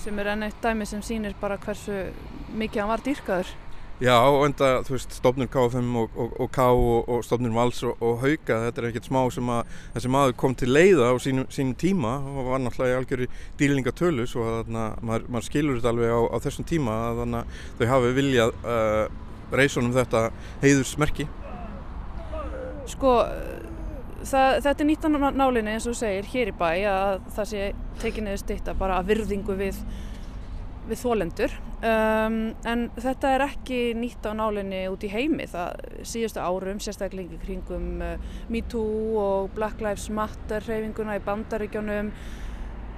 [0.01, 1.99] Sem er enn eitt dæmi sem sýnir bara hversu
[2.49, 3.53] mikið hann var dýrkaður.
[3.99, 7.81] Já, og enda, þú veist, stofnur KFM og, og, og K og, og stofnur Vals
[7.83, 11.49] og Hauka, þetta er ekkert smá sem að þessi maður kom til leiða á sínum,
[11.51, 13.27] sínum tíma og var náttúrulega í algjörði
[13.59, 17.41] dýlingatölu svo að þarna, maður, maður skilur þetta alveg á, á þessum tíma að þannig
[17.41, 19.03] að þau hafi viljað uh,
[19.59, 20.25] reysunum þetta
[20.63, 21.27] heiðursmerki.
[22.95, 23.17] Sko,
[24.23, 27.67] það, þetta er nýttan nálinni eins og segir hér í bæ að það sé
[27.99, 29.83] tekinniði stitta bara að virðingu við
[30.89, 32.37] við þólendur um,
[32.67, 35.47] en þetta er ekki nýtt á nálinni út í heimi.
[35.49, 42.13] Það síðustu árum, sérstaklega kringum uh, MeToo og Black Lives Matter hreyfinguna í bandaríkjónum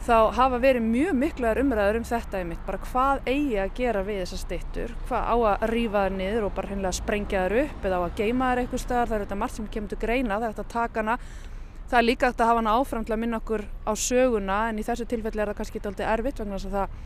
[0.02, 4.24] þá hafa verið mjög miklar umræður um þetta einmitt, bara hvað eigi að gera við
[4.24, 8.00] þessar stittur, hvað á að rýfa það niður og bara hennilega sprengja það upp eða
[8.02, 10.48] á að geima það eitthvað staðar, það er þetta margt sem kemur til greina, það
[10.48, 11.18] er þetta að taka hana.
[11.92, 14.78] Það er líka þetta að hafa hana áfram til að minna okkur á söguna en
[14.80, 17.00] í þessu tilfelli er það kannski eitthvað erfitt vegna þess að það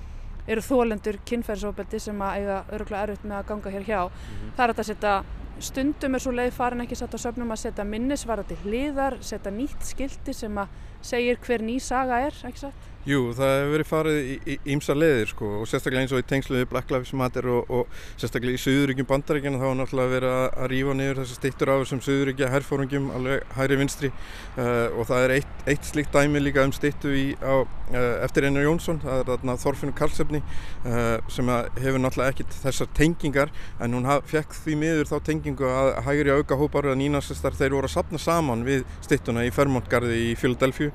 [0.48, 4.02] eru þólendur kynferðsóbeldi sem að eiga öruglega erfitt með að ganga hér hjá.
[4.06, 4.56] Mm -hmm.
[4.58, 5.14] Það er að setja,
[5.60, 9.82] stundum er svo leið farin ekki satt á söfnum að setja minnisvarandi hliðar, setja nýtt
[9.82, 10.68] skildi sem að
[11.02, 12.95] segir hver ný saga er, ekki satt?
[13.06, 16.66] Jú, það hefur verið farið í ímsa leðir sko og sérstaklega eins og í tengsluði
[16.72, 20.96] Black Lives Matter og, og sérstaklega í Suðuríkjum bandaríkjana þá er náttúrulega verið að, rífa
[20.98, 24.10] niður þessi stittur á þessum Suðuríkja herrfóringum alveg hæri vinstri.
[24.58, 28.48] Uh, og það er eitt, eitt slikt dæmi líka um stittu í, á, uh, eftir
[28.50, 30.98] Einar Jónsson, það er þarna Þorfinu Karlsefni uh,
[31.36, 33.54] sem hefur náttúrulega ekkit þessar tengingar
[33.86, 37.92] en hún fekk því miður þá tengingu að hægri auka hópar að nínasistar þeir voru
[37.92, 40.90] að sapna saman við stittuna í Fermontgarði í Philadelphia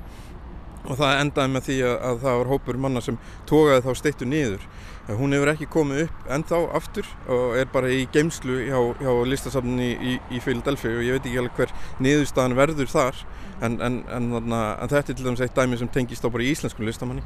[0.85, 3.19] og það endaði með því að, að það var hópur manna sem
[3.49, 4.65] tókaði þá steittu niður.
[5.11, 9.87] Hún hefur ekki komið upp ennþá aftur og er bara í geimslu hjá, hjá listasafninni
[9.91, 11.73] í, í, í Philadelphia og ég veit ekki alveg hver
[12.05, 13.23] niðurstaðan verður þar
[13.65, 16.53] en, en, en, en þetta er til dæmis eitt dæmi sem tengist á bara í
[16.53, 17.25] íslenskum listamanni.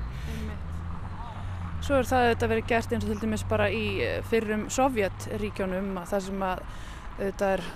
[1.86, 5.92] Svo er það auðvitað verið gert eins og til dæmis bara í eh, fyrrum Sovjetríkjónum
[6.02, 6.64] að það sem að
[7.20, 7.68] auðvitað er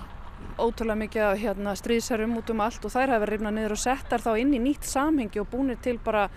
[0.60, 3.82] ótrúlega mikið af hérna, stríðsherrum út um allt og þær hafa verið rifnað niður og
[3.82, 6.28] settar þá inn í nýtt samhengi og búinir til bara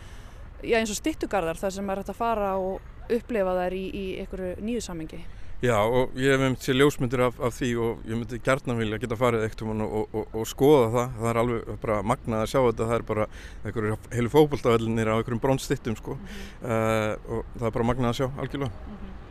[0.63, 2.81] já, eins og stittugarðar þar sem er hægt að fara og
[3.11, 5.23] upplefa þær í, í einhverju nýju samhengi.
[5.63, 8.99] Já og ég hef hefðið sér ljósmyndir af, af því og ég myndi gertna vilja
[8.99, 11.13] geta farið eitt um og, og, og skoða það.
[11.21, 12.87] Það er alveg bara magnað að sjá þetta.
[12.89, 13.27] Það er bara
[13.63, 16.67] einhverju heilu fókbaltavellinir á einhverjum brónstittum sko mm -hmm.
[16.67, 18.71] uh, og það er bara magnað að sjá algjörlega.
[18.71, 19.22] Mm -hmm.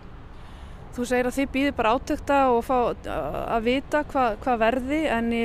[0.93, 2.77] Þú segir að þið býðir bara átökta og fá
[3.09, 5.45] að vita hvað hva verði en í,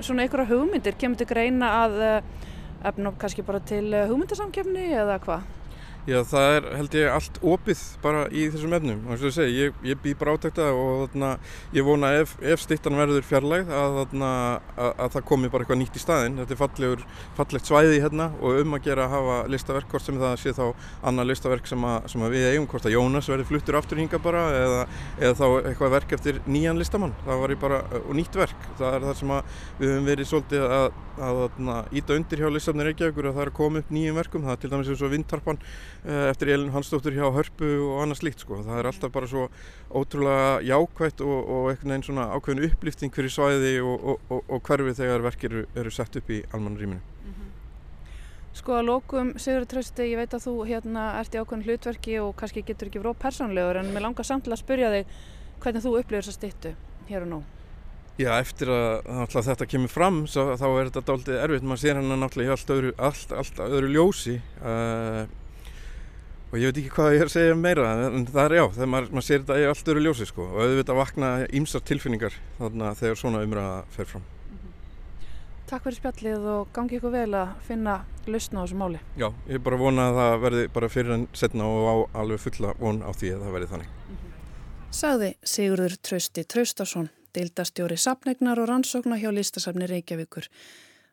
[0.00, 2.46] svona einhverja hugmyndir kemur til greina að eh,
[2.88, 5.59] efna kannski bara til eh, hugmyndasamkjöfni eða hvað?
[6.08, 9.00] Já, það er held ég allt opið bara í þessum efnum.
[9.04, 11.32] Og eins og ég ég, ég bý bara átækta og þarna,
[11.76, 14.30] ég vona ef, ef stittan verður fjarlægð að, þarna,
[14.80, 16.38] að, að það komi bara eitthvað nýtt í staðin.
[16.40, 17.04] Þetta er fallegur,
[17.36, 20.64] fallegt svæði hérna og um að gera að hafa listaverk, hvort sem það sé þá
[21.10, 24.22] annað listaverk sem, að, sem að við eigum, hvort að Jónas verður fluttur aftur hinga
[24.24, 24.80] bara eða,
[25.20, 27.14] eða þá eitthvað verk eftir nýjan listamann.
[27.28, 28.66] Það var bara, og nýtt verk.
[28.80, 29.36] Það er það sem
[29.82, 30.90] við höfum verið svolítið að,
[31.28, 34.46] að íta undir hjá listafnir Reykjavíkur að það er að koma upp nýjum verkum.
[34.46, 35.58] Það er til dæmis eins og vindtarpan
[35.99, 38.60] Eh, eftir Elin Hansdóttir hjá Hörpu og annað slíkt sko.
[38.64, 39.46] Það er alltaf bara svo
[39.90, 44.96] ótrúlega jákvægt og, og einhvern veginn svona ákveðin upplýfting fyrir svæði og, og, og hverfi
[45.02, 47.00] þegar verkir eru, eru sett upp í almannaríminu.
[47.00, 47.52] Mm -hmm.
[48.52, 52.36] Sko að lókum, Sigur Trausti, ég veit að þú hérna ert í ákveðin hlutverki og
[52.36, 55.06] kannski getur ekki vró persónlegur en mér langar samt til að spyrja þig
[55.60, 56.74] hvernig þú upplifir þessa stittu
[57.08, 57.42] hér og nú.
[58.20, 62.50] Já, eftir að þetta kemur fram þá er þetta doldið erfitt, maður sér hann náttúrulega
[62.50, 65.24] í allt öðru, allt, allt öðru ljósi uh,
[66.50, 68.90] og ég veit ekki hvað ég er að segja meira en það er já, þegar
[68.94, 70.46] maður, maður sér þetta í allt öru ljósi sko.
[70.50, 71.30] Og auðvitað vakna
[71.60, 74.26] ímsar tilfinningar þarna þegar svona umræða fer fram.
[75.70, 79.04] Takk fyrir spjallið og gangi ykkur vel að finna lausna á þessu máli.
[79.14, 81.94] Já, ég er bara vona að það verði bara fyrir en setna og á
[82.24, 83.94] alveg fulla von á því að það verði þannig.
[83.94, 84.36] Mm -hmm.
[84.90, 90.48] Sagði Sigurður Trausti Traustason deildastjóri sapnegnar og rannsókna hjá listasafni Reykjavíkur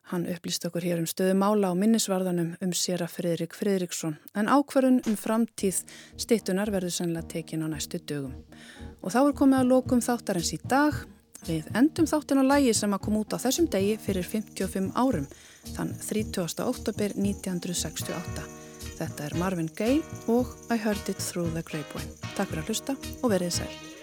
[0.07, 4.47] Hann upplýst okkur hér um stöðu mála á minnisvarðanum um sér að Fridrik Fridriksson en
[4.47, 5.81] ákvarðun um framtíð
[6.15, 8.37] stittunar verður sannlega tekin á næstu dögum.
[9.03, 10.95] Og þá er komið að lokum þáttarins í dag.
[11.47, 15.27] Við endum þáttin á lægi sem að koma út á þessum degi fyrir 55 árum,
[15.75, 16.63] þann 30.
[16.63, 18.47] oktober 1968.
[18.97, 19.99] Þetta er Marvin Gaye
[20.31, 22.15] og I Heard It Through the Grapevine.
[22.33, 23.96] Takk fyrir að hlusta og verið sæl.